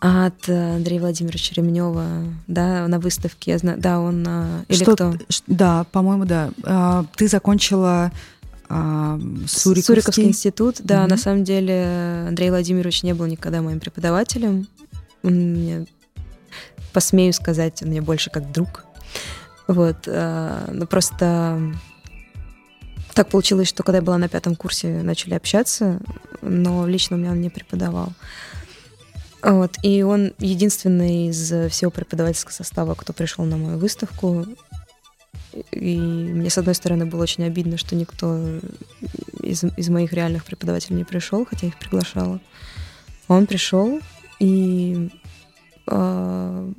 От 0.06 0.50
Андрея 0.50 1.00
Владимировича 1.00 1.54
Ремнева, 1.54 2.24
да, 2.46 2.86
на 2.88 2.98
выставке, 2.98 3.52
я 3.52 3.58
знаю, 3.58 3.78
да, 3.80 4.00
он 4.00 4.20
или 4.68 4.82
что, 4.82 4.92
кто? 4.92 5.14
Да, 5.46 5.84
по-моему, 5.92 6.26
да. 6.26 6.50
А, 6.62 7.06
ты 7.16 7.26
закончила 7.26 8.12
а, 8.68 9.18
Суриковский. 9.46 9.82
Суриковский 9.82 10.24
институт, 10.24 10.76
да, 10.80 11.04
угу. 11.04 11.10
на 11.10 11.16
самом 11.16 11.44
деле 11.44 12.26
Андрей 12.28 12.50
Владимирович 12.50 13.02
не 13.02 13.14
был 13.14 13.24
никогда 13.24 13.62
моим 13.62 13.80
преподавателем. 13.80 14.66
Он 15.22 15.32
мне, 15.32 15.86
посмею 16.92 17.32
сказать, 17.32 17.82
он 17.82 17.88
мне 17.88 18.02
больше 18.02 18.28
как 18.28 18.52
друг. 18.52 18.84
Вот, 19.68 20.06
а, 20.06 20.68
ну 20.70 20.86
просто 20.86 21.58
так 23.14 23.28
получилось, 23.28 23.68
что 23.68 23.82
когда 23.84 23.98
я 23.98 24.02
была 24.02 24.18
на 24.18 24.28
пятом 24.28 24.54
курсе, 24.54 25.02
начали 25.02 25.32
общаться, 25.32 25.98
но 26.42 26.86
лично 26.86 27.16
у 27.16 27.18
меня 27.18 27.30
он 27.30 27.40
не 27.40 27.48
преподавал. 27.48 28.12
Вот, 29.44 29.76
и 29.82 30.02
он 30.02 30.32
единственный 30.38 31.28
из 31.28 31.52
всего 31.70 31.90
преподавательского 31.90 32.54
состава, 32.54 32.94
кто 32.94 33.12
пришел 33.12 33.44
на 33.44 33.58
мою 33.58 33.78
выставку. 33.78 34.46
И 35.70 35.98
мне, 35.98 36.48
с 36.48 36.56
одной 36.56 36.74
стороны, 36.74 37.04
было 37.04 37.22
очень 37.22 37.44
обидно, 37.44 37.76
что 37.76 37.94
никто 37.94 38.58
из, 39.42 39.62
из 39.62 39.88
моих 39.90 40.14
реальных 40.14 40.46
преподавателей 40.46 40.96
не 40.96 41.04
пришел, 41.04 41.44
хотя 41.44 41.66
их 41.66 41.78
приглашала. 41.78 42.40
Он 43.28 43.46
пришел, 43.46 44.00
и 44.40 45.10
э, 45.88 46.72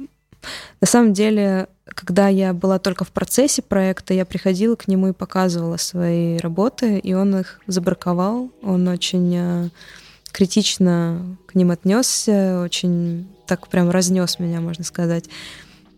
на 0.82 0.88
самом 0.88 1.14
деле, 1.14 1.68
когда 1.86 2.28
я 2.30 2.54
была 2.54 2.80
только 2.80 3.06
в 3.06 3.12
процессе 3.12 3.62
проекта, 3.62 4.14
я 4.14 4.26
приходила 4.26 4.76
к 4.76 4.88
нему 4.88 5.10
и 5.10 5.14
показывала 5.14 5.78
свои 5.78 6.38
работы, 6.38 6.98
и 6.98 7.14
он 7.14 7.36
их 7.38 7.60
забраковал. 7.68 8.52
Он 8.62 8.88
очень 8.88 9.34
э, 9.36 9.70
критично 10.36 11.38
к 11.48 11.56
ним 11.56 11.72
отнесся, 11.72 12.62
очень 12.62 13.26
так 13.48 13.70
прям 13.70 13.90
разнес 13.90 14.38
меня, 14.38 14.60
можно 14.60 14.84
сказать. 14.84 15.30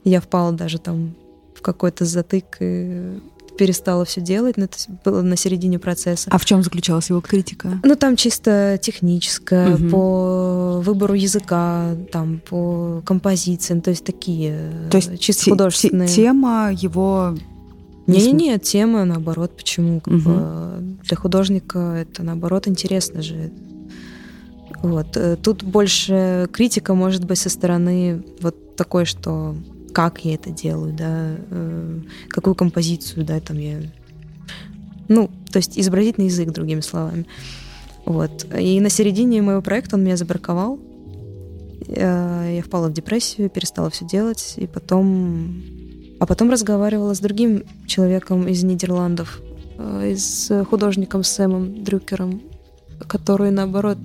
Я 0.04 0.22
впала 0.22 0.52
даже 0.52 0.78
там 0.78 1.16
в 1.56 1.64
какой-то 1.64 2.06
затык 2.06 2.58
и 2.60 3.20
перестала 3.58 4.06
все 4.06 4.22
делать, 4.22 4.56
но 4.56 4.66
это 4.66 4.78
было 5.04 5.24
на 5.24 5.36
середине 5.38 5.80
процесса. 5.80 6.30
А 6.32 6.38
в 6.38 6.46
чем 6.46 6.62
заключалась 6.62 7.10
его 7.10 7.20
критика? 7.20 7.80
Ну, 7.84 7.96
там 7.96 8.16
чисто 8.16 8.78
техническая, 8.80 9.74
угу. 9.74 9.90
по 9.90 10.82
выбору 10.82 11.16
языка, 11.16 11.96
там, 12.12 12.40
по 12.48 13.02
композициям, 13.04 13.82
то 13.82 13.90
есть 13.90 14.06
такие 14.06 14.72
то 14.92 14.98
есть 14.98 15.20
чисто 15.20 15.46
те, 15.46 15.52
художественные. 15.52 16.08
Тема 16.08 16.70
его... 16.72 17.36
Не-не-не, 18.06 18.60
тема, 18.60 19.04
наоборот, 19.04 19.58
почему? 19.58 20.00
Как 20.00 20.14
угу. 20.14 20.24
бы 20.24 20.98
для 21.06 21.18
художника 21.18 21.80
это, 21.80 22.22
наоборот, 22.22 22.68
интересно 22.68 23.24
же. 23.24 23.52
Вот. 24.84 25.18
Э, 25.18 25.36
тут 25.38 25.64
больше 25.64 26.48
критика 26.52 26.94
может 26.94 27.26
быть 27.26 27.40
со 27.40 27.50
стороны 27.50 28.24
вот 28.42 28.76
такой, 28.76 29.06
что 29.06 29.56
как 29.94 30.24
я 30.26 30.36
это 30.36 30.52
делаю, 30.52 30.94
да, 30.94 31.38
э, 31.50 32.00
какую 32.30 32.56
композицию, 32.56 33.26
да, 33.26 33.40
там 33.40 33.58
я... 33.58 33.80
Ну, 35.08 35.30
то 35.52 35.58
есть 35.58 35.80
изобразительный 35.80 36.28
язык, 36.28 36.52
другими 36.52 36.82
словами. 36.82 37.26
Вот. 38.06 38.46
И 38.58 38.80
на 38.80 38.90
середине 38.90 39.42
моего 39.42 39.62
проекта 39.62 39.96
он 39.96 40.04
меня 40.04 40.18
забраковал. 40.18 40.80
Э, 41.88 42.54
я 42.56 42.62
впала 42.62 42.90
в 42.90 42.94
депрессию, 42.94 43.50
перестала 43.50 43.90
все 43.90 44.06
делать, 44.06 44.54
и 44.58 44.68
потом... 44.68 45.64
А 46.20 46.26
потом 46.26 46.50
разговаривала 46.50 47.14
с 47.14 47.20
другим 47.20 47.64
человеком 47.86 48.48
из 48.48 48.64
Нидерландов, 48.64 49.40
с 49.78 50.66
художником 50.66 51.24
Сэмом 51.24 51.84
Дрюкером, 51.84 52.42
который, 53.08 53.52
наоборот, 53.52 54.00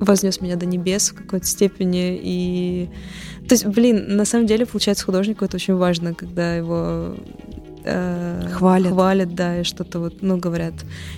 вознес 0.00 0.40
меня 0.40 0.56
до 0.56 0.66
небес 0.66 1.10
в 1.10 1.14
какой-то 1.14 1.46
степени. 1.46 2.18
И... 2.20 2.88
То 3.48 3.54
есть, 3.54 3.66
блин, 3.66 4.16
на 4.16 4.24
самом 4.24 4.46
деле, 4.46 4.66
получается, 4.66 5.04
художнику 5.04 5.44
это 5.44 5.56
очень 5.56 5.74
важно, 5.74 6.14
когда 6.14 6.56
его 6.56 7.14
э, 7.84 8.48
хвалят. 8.52 8.92
хвалят, 8.92 9.34
да, 9.34 9.60
и 9.60 9.64
что-то 9.64 10.00
вот, 10.00 10.22
ну, 10.22 10.38
говорят, 10.38 10.74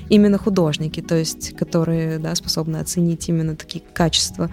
именно 0.08 0.38
художники, 0.38 1.00
то 1.00 1.14
есть, 1.14 1.56
которые, 1.56 2.18
да, 2.18 2.34
способны 2.34 2.78
оценить 2.78 3.28
именно 3.28 3.56
такие 3.56 3.82
качества. 3.92 4.50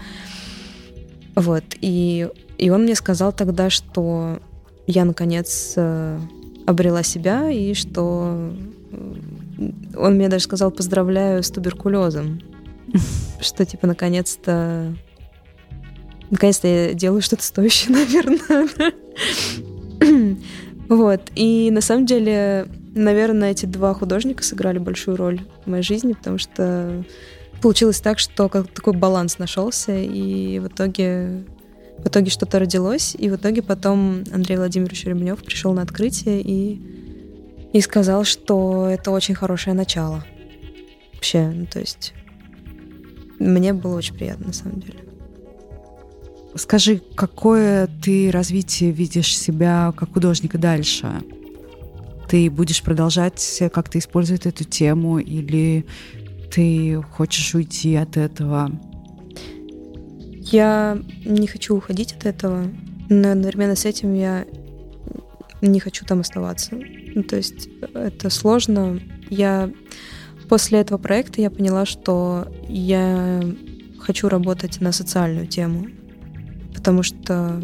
Вот, 1.36 1.64
и, 1.82 2.28
и 2.58 2.70
он 2.70 2.84
мне 2.84 2.96
сказал 2.96 3.34
тогда, 3.34 3.70
что 3.70 4.40
я, 4.86 5.06
наконец, 5.06 5.74
э, 5.76 6.20
обрела 6.68 7.04
себя, 7.04 7.50
и 7.50 7.74
что 7.74 8.52
э, 8.92 9.72
он 9.98 10.16
мне 10.16 10.30
даже 10.30 10.44
сказал, 10.44 10.70
поздравляю 10.72 11.42
с 11.42 11.50
туберкулезом. 11.50 12.42
Что, 13.42 13.66
типа, 13.66 13.88
наконец-то... 13.88 14.94
Наконец-то 16.30 16.68
я 16.68 16.94
делаю 16.94 17.22
что-то 17.22 17.44
стоящее, 17.44 17.96
наверное. 17.96 18.70
Вот. 20.90 21.22
И 21.36 21.70
на 21.70 21.82
самом 21.82 22.08
деле, 22.08 22.66
наверное, 22.96 23.52
эти 23.52 23.68
два 23.68 23.94
художника 23.94 24.44
сыграли 24.44 24.80
большую 24.80 25.18
роль 25.18 25.42
в 25.64 25.70
моей 25.70 25.84
жизни, 25.84 26.14
потому 26.14 26.40
что 26.40 27.04
получилось 27.62 28.00
так, 28.00 28.18
что 28.18 28.50
как 28.50 28.68
такой 28.70 28.94
баланс 28.94 29.38
нашелся, 29.38 29.96
и 29.96 30.58
в 30.58 30.66
итоге 30.66 31.44
в 32.04 32.08
итоге 32.08 32.32
что-то 32.32 32.60
родилось, 32.60 33.16
и 33.18 33.30
в 33.30 33.36
итоге 33.36 33.62
потом 33.62 34.24
Андрей 34.34 34.58
Владимирович 34.58 35.04
Ремнев 35.04 35.44
пришел 35.44 35.74
на 35.74 35.82
открытие 35.82 36.42
и, 36.42 36.82
и 37.74 37.82
сказал, 37.82 38.24
что 38.24 38.88
это 38.88 39.12
очень 39.12 39.36
хорошее 39.36 39.76
начало. 39.76 40.24
Вообще, 41.14 41.50
ну, 41.50 41.66
то 41.66 41.80
есть 41.80 42.14
мне 43.40 43.74
было 43.74 43.98
очень 43.98 44.16
приятно, 44.16 44.48
на 44.48 44.54
самом 44.54 44.82
деле. 44.82 45.00
Скажи, 46.56 47.02
какое 47.16 47.88
ты 48.04 48.32
развитие 48.32 48.92
видишь 48.92 49.38
себя 49.38 49.94
как 49.96 50.14
художника 50.14 50.58
дальше? 50.58 51.08
Ты 52.28 52.50
будешь 52.50 52.84
продолжать 52.84 53.64
как-то 53.74 53.98
использовать 53.98 54.46
эту 54.46 54.64
тему 54.64 55.20
или 55.20 55.86
ты 56.52 57.02
хочешь 57.02 57.56
уйти 57.56 57.96
от 57.96 58.18
этого? 58.18 58.72
Я 60.52 61.00
не 61.26 61.48
хочу 61.48 61.76
уходить 61.76 62.14
от 62.14 62.26
этого, 62.26 62.66
но 63.10 63.32
одновременно 63.32 63.76
с 63.76 63.86
этим 63.86 64.14
я 64.16 64.46
не 65.62 65.80
хочу 65.80 66.06
там 66.06 66.22
оставаться. 66.22 66.80
Ну, 67.16 67.24
то 67.24 67.36
есть 67.36 67.70
это 67.94 68.30
сложно. 68.30 69.00
Я 69.30 69.72
После 70.50 70.80
этого 70.80 70.98
проекта 70.98 71.42
я 71.42 71.52
поняла, 71.52 71.86
что 71.86 72.48
я 72.68 73.42
хочу 74.00 74.28
работать 74.30 74.82
на 74.82 74.92
социальную 74.92 75.46
тему, 75.46 75.88
потому 76.76 77.04
что 77.04 77.62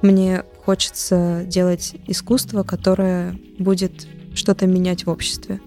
мне 0.00 0.44
хочется 0.64 1.42
делать 1.46 1.96
искусство, 2.06 2.62
которое 2.62 3.36
будет 3.58 4.06
что-то 4.34 4.66
менять 4.66 5.06
в 5.06 5.10
обществе. 5.10 5.60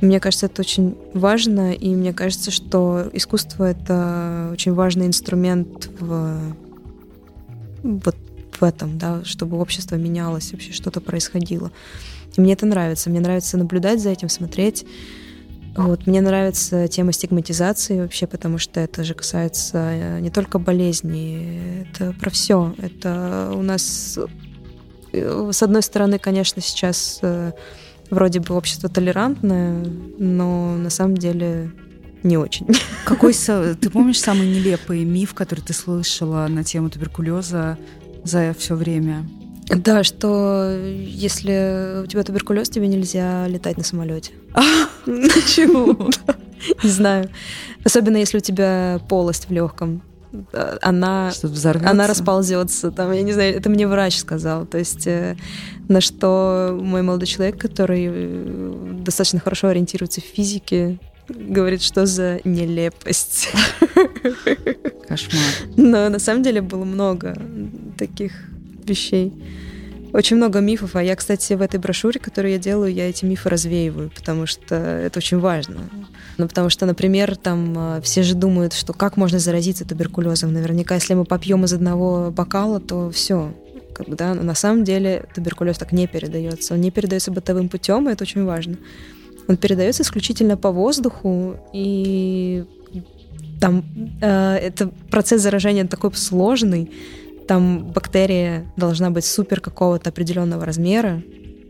Мне 0.00 0.20
кажется, 0.20 0.46
это 0.46 0.62
очень 0.62 0.96
важно, 1.12 1.72
и 1.72 1.94
мне 1.94 2.14
кажется, 2.14 2.50
что 2.50 3.08
искусство— 3.12 3.64
это 3.70 4.48
очень 4.52 4.72
важный 4.72 5.06
инструмент 5.06 5.90
в, 6.00 6.38
вот 7.82 8.16
в 8.52 8.62
этом, 8.62 8.98
да, 8.98 9.22
чтобы 9.24 9.58
общество 9.58 9.96
менялось, 9.96 10.52
вообще 10.52 10.72
что-то 10.72 11.00
происходило. 11.02 11.72
И 12.36 12.40
мне 12.40 12.54
это 12.54 12.64
нравится. 12.64 13.10
Мне 13.10 13.20
нравится 13.20 13.58
наблюдать 13.58 14.00
за 14.00 14.10
этим, 14.10 14.28
смотреть. 14.28 14.86
Вот, 15.76 16.06
мне 16.06 16.20
нравится 16.20 16.88
тема 16.88 17.12
стигматизации 17.12 18.00
вообще, 18.00 18.26
потому 18.26 18.58
что 18.58 18.80
это 18.80 19.04
же 19.04 19.14
касается 19.14 19.78
э, 19.78 20.20
не 20.20 20.30
только 20.30 20.58
болезней, 20.58 21.82
это 21.82 22.14
про 22.18 22.30
все. 22.30 22.74
Это 22.78 23.52
у 23.54 23.62
нас, 23.62 24.18
э, 25.12 25.50
с 25.52 25.62
одной 25.62 25.82
стороны, 25.82 26.18
конечно, 26.18 26.62
сейчас 26.62 27.18
э, 27.22 27.52
вроде 28.10 28.40
бы 28.40 28.54
общество 28.54 28.88
толерантное, 28.88 29.84
но 30.18 30.76
на 30.76 30.90
самом 30.90 31.16
деле 31.16 31.70
не 32.22 32.38
очень. 32.38 32.66
Какой 33.04 33.34
ты 33.34 33.90
помнишь 33.90 34.20
самый 34.20 34.48
нелепый 34.48 35.04
миф, 35.04 35.34
который 35.34 35.60
ты 35.60 35.74
слышала 35.74 36.46
на 36.48 36.64
тему 36.64 36.88
туберкулеза 36.88 37.78
за 38.24 38.54
все 38.58 38.74
время? 38.74 39.26
Да, 39.68 40.04
что 40.04 40.78
если 40.78 42.02
у 42.04 42.06
тебя 42.06 42.22
туберкулез, 42.22 42.68
тебе 42.68 42.86
нельзя 42.86 43.46
летать 43.48 43.76
на 43.76 43.84
самолете. 43.84 44.32
Почему? 45.04 46.10
Не 46.82 46.88
знаю. 46.88 47.30
Особенно 47.84 48.16
если 48.16 48.38
у 48.38 48.40
тебя 48.40 49.00
полость 49.08 49.48
в 49.48 49.52
легком. 49.52 50.02
Она, 50.82 51.32
она 51.84 52.06
расползется. 52.06 52.90
Там, 52.90 53.12
я 53.12 53.22
не 53.22 53.32
знаю, 53.32 53.56
это 53.56 53.70
мне 53.70 53.86
врач 53.86 54.18
сказал. 54.18 54.66
То 54.66 54.76
есть 54.76 55.06
э, 55.06 55.36
на 55.88 56.02
что 56.02 56.78
мой 56.78 57.00
молодой 57.00 57.26
человек, 57.26 57.58
который 57.58 58.08
э, 58.10 59.00
достаточно 59.02 59.40
хорошо 59.40 59.68
ориентируется 59.68 60.20
в 60.20 60.24
физике, 60.24 60.98
говорит, 61.28 61.80
что 61.80 62.04
за 62.06 62.40
нелепость. 62.44 63.48
Кошмар. 65.08 65.42
Но 65.76 66.08
на 66.08 66.18
самом 66.18 66.42
деле 66.42 66.60
было 66.60 66.84
много 66.84 67.34
таких 67.96 68.32
вещей. 68.88 69.32
Очень 70.12 70.36
много 70.36 70.60
мифов, 70.60 70.96
а 70.96 71.02
я, 71.02 71.14
кстати, 71.14 71.52
в 71.52 71.60
этой 71.60 71.78
брошюре, 71.78 72.18
которую 72.18 72.52
я 72.52 72.58
делаю, 72.58 72.92
я 72.92 73.08
эти 73.08 73.24
мифы 73.24 73.50
развеиваю, 73.50 74.10
потому 74.14 74.46
что 74.46 74.74
это 74.74 75.18
очень 75.18 75.38
важно. 75.38 75.90
Ну, 76.38 76.48
потому 76.48 76.70
что, 76.70 76.86
например, 76.86 77.36
там 77.36 77.74
э, 77.76 78.00
все 78.02 78.22
же 78.22 78.34
думают, 78.34 78.72
что 78.72 78.92
как 78.92 79.16
можно 79.16 79.38
заразиться 79.38 79.86
туберкулезом. 79.86 80.52
Наверняка, 80.52 80.94
если 80.94 81.14
мы 81.14 81.24
попьем 81.24 81.64
из 81.64 81.72
одного 81.74 82.30
бокала, 82.30 82.80
то 82.80 83.10
все, 83.10 83.52
как 83.94 84.08
бы, 84.08 84.16
да, 84.16 84.34
но 84.34 84.42
на 84.42 84.54
самом 84.54 84.84
деле 84.84 85.26
туберкулез 85.34 85.76
так 85.76 85.92
не 85.92 86.06
передается. 86.06 86.74
Он 86.74 86.80
не 86.80 86.90
передается 86.90 87.30
бытовым 87.30 87.68
путем, 87.68 88.08
и 88.08 88.12
это 88.12 88.24
очень 88.24 88.44
важно. 88.44 88.76
Он 89.48 89.56
передается 89.56 90.02
исключительно 90.02 90.56
по 90.56 90.70
воздуху, 90.70 91.56
и 91.72 92.64
там 93.60 93.84
э, 94.20 94.56
это 94.56 94.88
процесс 95.10 95.42
заражения 95.42 95.86
такой 95.86 96.12
сложный. 96.14 96.90
Там 97.46 97.84
бактерия 97.92 98.66
должна 98.76 99.10
быть 99.10 99.24
супер 99.24 99.60
какого-то 99.60 100.10
определенного 100.10 100.64
размера, 100.64 101.22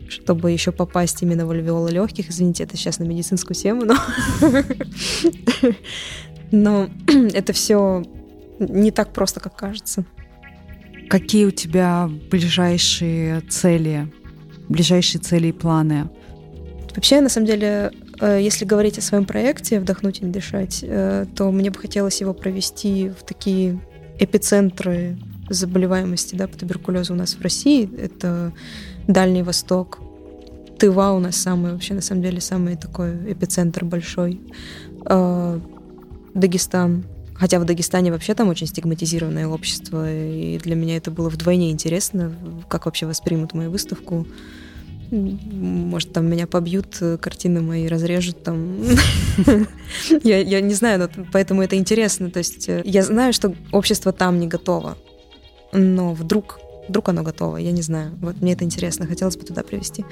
чтобы 0.09 0.51
еще 0.51 0.71
попасть 0.71 1.21
именно 1.21 1.45
в 1.45 1.51
альвеолы 1.51 1.91
легких. 1.91 2.29
Извините, 2.29 2.63
это 2.63 2.77
сейчас 2.77 2.99
на 2.99 3.03
медицинскую 3.03 3.55
тему, 3.55 3.83
но, 3.85 3.95
но 6.51 6.89
это 7.33 7.53
все 7.53 8.03
не 8.59 8.91
так 8.91 9.13
просто, 9.13 9.39
как 9.39 9.55
кажется. 9.55 10.05
Какие 11.09 11.45
у 11.45 11.51
тебя 11.51 12.09
ближайшие 12.31 13.41
цели, 13.41 14.11
ближайшие 14.67 15.21
цели 15.21 15.47
и 15.47 15.51
планы? 15.51 16.09
Вообще, 16.95 17.21
на 17.21 17.29
самом 17.29 17.47
деле, 17.47 17.91
э, 18.19 18.39
если 18.41 18.65
говорить 18.65 18.97
о 18.97 19.01
своем 19.01 19.25
проекте 19.25 19.79
«Вдохнуть 19.79 20.21
и 20.21 20.25
не 20.25 20.31
дышать», 20.31 20.79
э, 20.81 21.25
то 21.35 21.51
мне 21.51 21.69
бы 21.69 21.79
хотелось 21.79 22.19
его 22.19 22.33
провести 22.33 23.09
в 23.09 23.23
такие 23.23 23.79
эпицентры 24.19 25.17
заболеваемости 25.49 26.35
да, 26.35 26.47
по 26.47 26.57
туберкулезу 26.57 27.13
у 27.13 27.17
нас 27.17 27.35
в 27.35 27.41
России. 27.41 27.89
Это 27.99 28.53
Дальний 29.07 29.43
Восток. 29.43 29.99
Тыва 30.77 31.11
у 31.11 31.19
нас 31.19 31.35
самый, 31.35 31.71
вообще, 31.73 31.93
на 31.93 32.01
самом 32.01 32.21
деле, 32.21 32.39
самый 32.39 32.75
такой 32.75 33.31
эпицентр 33.31 33.83
большой. 33.83 34.39
Э, 35.05 35.59
Дагестан, 36.33 37.03
Хотя 37.39 37.59
в 37.59 37.65
Дагестане 37.65 38.11
вообще 38.11 38.33
там 38.33 38.49
очень 38.49 38.65
стигматизированное 38.65 39.47
общество, 39.47 40.11
и 40.11 40.57
для 40.57 40.75
меня 40.75 40.97
это 40.97 41.11
было 41.11 41.29
вдвойне 41.29 41.69
интересно, 41.69 42.33
как 42.67 42.85
вообще 42.85 43.05
воспримут 43.05 43.53
мою 43.53 43.69
выставку. 43.69 44.25
Может, 45.11 46.13
там 46.13 46.29
меня 46.29 46.47
побьют, 46.47 46.99
картины 47.21 47.61
мои 47.61 47.87
разрежут 47.87 48.43
там. 48.43 48.75
я, 50.23 50.61
не 50.61 50.73
знаю, 50.73 51.09
поэтому 51.31 51.61
это 51.61 51.77
интересно. 51.77 52.29
То 52.29 52.39
есть 52.39 52.67
э, 52.67 52.81
я 52.83 53.03
знаю, 53.03 53.31
что 53.31 53.55
общество 53.71 54.11
там 54.11 54.39
не 54.39 54.47
готово, 54.47 54.97
но 55.73 56.13
вдруг, 56.13 56.59
вдруг 56.87 57.09
оно 57.09 57.23
готово, 57.23 57.57
я 57.57 57.71
не 57.71 57.81
знаю. 57.81 58.13
Вот 58.21 58.41
мне 58.41 58.53
это 58.53 58.63
интересно, 58.63 59.05
хотелось 59.05 59.37
бы 59.37 59.43
туда 59.43 59.63
привести. 59.63 60.05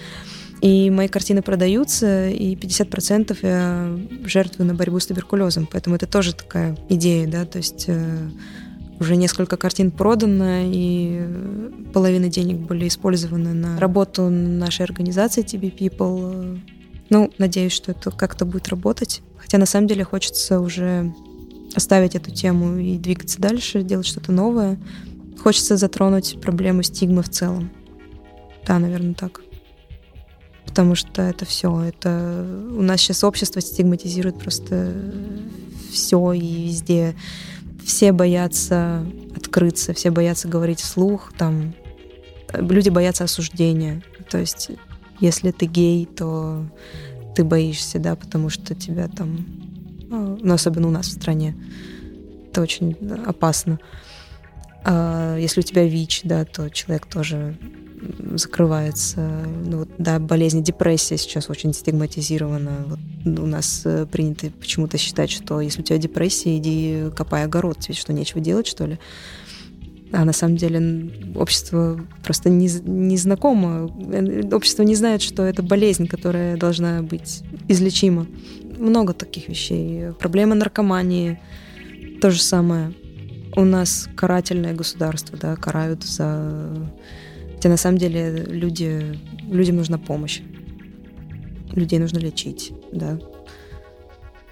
И 0.62 0.90
мои 0.90 1.08
картины 1.08 1.42
продаются, 1.42 2.30
и 2.30 2.56
50% 2.56 3.38
я 3.42 4.00
жертвую 4.26 4.68
на 4.68 4.74
борьбу 4.74 5.00
с 5.00 5.06
туберкулезом. 5.06 5.68
Поэтому 5.72 5.96
это 5.96 6.08
тоже 6.08 6.34
такая 6.34 6.78
идея, 6.90 7.28
да, 7.28 7.46
то 7.46 7.58
есть 7.58 7.86
э, 7.88 8.30
уже 9.00 9.16
несколько 9.16 9.58
картин 9.58 9.92
продано, 9.92 10.62
и 10.64 11.22
половина 11.94 12.30
денег 12.30 12.58
были 12.58 12.88
использованы 12.88 13.54
на 13.54 13.80
работу 13.80 14.30
нашей 14.30 14.84
организации 14.84 15.44
TB 15.44 15.78
People. 15.78 16.60
Ну, 17.10 17.32
надеюсь, 17.38 17.74
что 17.74 17.92
это 17.92 18.12
как-то 18.12 18.46
будет 18.46 18.70
работать. 18.70 19.22
Хотя 19.38 19.58
на 19.58 19.66
самом 19.66 19.88
деле 19.88 20.04
хочется 20.04 20.60
уже 20.60 21.14
оставить 21.76 22.16
эту 22.16 22.32
тему 22.32 22.78
и 22.78 22.98
двигаться 22.98 23.40
дальше, 23.40 23.84
делать 23.84 24.08
что-то 24.08 24.32
новое. 24.32 24.80
Хочется 25.40 25.78
затронуть 25.78 26.40
проблему 26.42 26.84
стигмы 26.84 27.22
в 27.22 27.30
целом. 27.30 27.72
Да, 28.66 28.80
наверное, 28.80 29.14
так 29.14 29.42
потому 30.76 30.96
что 30.96 31.22
это 31.22 31.46
все, 31.46 31.84
это 31.84 32.46
у 32.72 32.82
нас 32.82 33.00
сейчас 33.00 33.24
общество 33.24 33.62
стигматизирует 33.62 34.38
просто 34.38 34.94
все 35.90 36.34
и 36.34 36.66
везде. 36.66 37.16
Все 37.86 38.12
боятся 38.12 39.06
открыться, 39.38 39.94
все 39.94 40.12
боятся 40.12 40.50
говорить 40.50 40.82
вслух, 40.82 41.32
там 41.38 41.74
люди 42.54 42.90
боятся 42.90 43.24
осуждения. 43.24 44.04
То 44.30 44.38
есть, 44.38 44.72
если 45.22 45.52
ты 45.52 45.66
гей, 45.66 46.06
то 46.06 46.66
ты 47.38 47.46
боишься, 47.46 47.98
да, 48.00 48.18
потому 48.18 48.50
что 48.50 48.76
тебя 48.76 49.08
там, 49.08 49.46
ну, 50.10 50.54
особенно 50.54 50.90
у 50.90 50.92
нас 50.92 51.08
в 51.08 51.14
стране, 51.14 51.56
это 52.52 52.62
очень 52.62 52.98
опасно. 53.26 53.80
А 54.86 55.36
если 55.38 55.62
у 55.62 55.64
тебя 55.64 55.86
ВИЧ, 55.86 56.22
да, 56.24 56.46
то 56.46 56.70
человек 56.70 57.08
тоже 57.08 57.58
закрывается. 58.36 59.20
Ну, 59.66 59.80
вот, 59.80 59.90
да, 59.98 60.20
болезнь 60.20 60.64
депрессия 60.64 61.18
сейчас 61.18 61.50
очень 61.50 61.74
стигматизирована. 61.74 62.86
Вот, 62.88 63.40
у 63.40 63.48
нас 63.48 63.82
э, 63.86 64.06
принято 64.06 64.52
почему-то 64.52 65.00
считать, 65.00 65.32
что 65.32 65.60
если 65.60 65.82
у 65.82 65.84
тебя 65.84 65.98
депрессия, 65.98 66.58
иди 66.58 67.10
копай 67.16 67.46
огород, 67.46 67.80
тебе 67.80 67.96
что, 67.96 68.14
нечего 68.14 68.42
делать, 68.42 68.68
что 68.68 68.86
ли? 68.86 69.00
А 70.12 70.24
на 70.24 70.34
самом 70.34 70.56
деле 70.56 71.12
общество 71.36 72.00
просто 72.24 72.50
не, 72.50 72.70
не 72.86 73.18
знакомо. 73.18 73.90
Общество 74.54 74.84
не 74.84 74.94
знает, 74.94 75.24
что 75.24 75.44
это 75.44 75.64
болезнь, 75.64 76.06
которая 76.08 76.58
должна 76.58 77.02
быть 77.02 77.42
излечима. 77.68 78.28
Много 78.78 79.14
таких 79.14 79.48
вещей. 79.48 80.12
Проблема 80.20 80.54
наркомании 80.54 81.40
то 82.22 82.30
же 82.30 82.42
самое. 82.42 82.94
У 83.56 83.64
нас 83.64 84.10
карательное 84.16 84.74
государство, 84.74 85.38
да, 85.38 85.56
карают 85.56 86.04
за 86.04 86.90
Хотя 87.66 87.72
на 87.72 87.78
самом 87.78 87.98
деле 87.98 88.46
люди, 88.48 89.20
людям 89.50 89.78
нужна 89.78 89.98
помощь. 89.98 90.42
Людей 91.72 91.98
нужно 91.98 92.20
лечить, 92.20 92.72
да. 92.92 93.18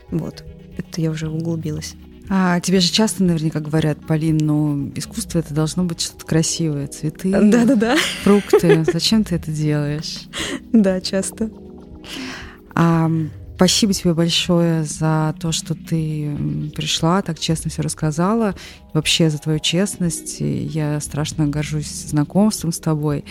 Вот. 0.09 0.43
Это 0.79 0.99
я 0.99 1.11
уже 1.11 1.29
углубилась. 1.29 1.93
А 2.27 2.59
тебе 2.59 2.79
же 2.79 2.91
часто 2.91 3.23
наверняка 3.23 3.59
говорят, 3.59 3.99
Полин, 4.07 4.37
ну, 4.37 4.91
искусство 4.95 5.37
это 5.37 5.53
должно 5.53 5.83
быть 5.83 6.01
что-то 6.01 6.25
красивое, 6.25 6.87
цветы, 6.87 7.31
Да-да-да. 7.33 7.97
фрукты. 8.23 8.83
Зачем 8.91 9.23
ты 9.23 9.35
это 9.35 9.51
делаешь? 9.51 10.21
Да, 10.71 10.99
часто. 10.99 11.51
А 12.73 13.11
Спасибо 13.55 13.93
тебе 13.93 14.13
большое 14.13 14.83
за 14.83 15.35
то, 15.39 15.51
что 15.51 15.75
ты 15.75 16.35
пришла, 16.75 17.21
так 17.21 17.39
честно 17.39 17.69
все 17.69 17.81
рассказала. 17.81 18.55
Вообще 18.93 19.29
за 19.29 19.37
твою 19.37 19.59
честность. 19.59 20.37
Я 20.39 20.99
страшно 20.99 21.47
горжусь 21.47 21.87
знакомством 21.87 22.71
с 22.71 22.79
тобой. 22.79 23.25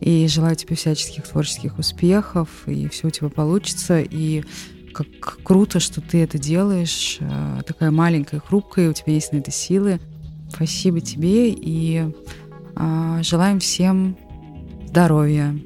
И 0.00 0.26
желаю 0.28 0.56
тебе 0.56 0.76
всяческих 0.76 1.26
творческих 1.28 1.78
успехов, 1.78 2.48
и 2.66 2.88
все 2.88 3.06
у 3.06 3.10
тебя 3.10 3.28
получится. 3.28 4.00
И 4.00 4.42
как 4.92 5.06
круто, 5.42 5.80
что 5.80 6.00
ты 6.00 6.22
это 6.22 6.38
делаешь. 6.38 7.18
Э, 7.20 7.60
такая 7.66 7.90
маленькая, 7.90 8.40
хрупкая, 8.40 8.90
у 8.90 8.92
тебя 8.92 9.14
есть 9.14 9.32
на 9.32 9.38
это 9.38 9.50
силы. 9.50 10.00
Спасибо 10.52 11.00
тебе 11.00 11.50
и 11.50 12.12
а, 12.76 13.22
желаем 13.22 13.58
всем 13.58 14.18
здоровья. 14.86 15.56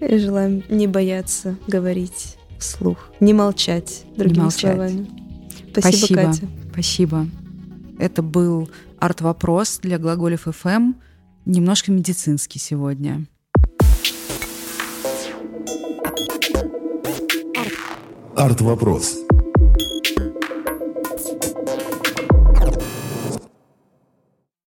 И 0.00 0.16
желаем 0.16 0.62
не 0.70 0.86
бояться 0.86 1.56
говорить 1.66 2.38
вслух. 2.60 3.10
Не 3.20 3.32
молчать, 3.34 4.04
другими 4.16 4.36
не 4.36 4.42
молчать. 4.44 4.60
словами. 4.60 5.10
Спасибо, 5.70 5.96
Спасибо, 5.96 6.20
Катя. 6.22 6.48
Спасибо. 6.72 7.26
Это 7.98 8.22
был 8.22 8.70
арт-вопрос 8.98 9.78
для 9.82 9.98
глаголев 9.98 10.46
FM. 10.46 10.94
Немножко 11.44 11.92
медицинский 11.92 12.58
сегодня. 12.58 13.26
Арт-вопрос. 18.36 19.18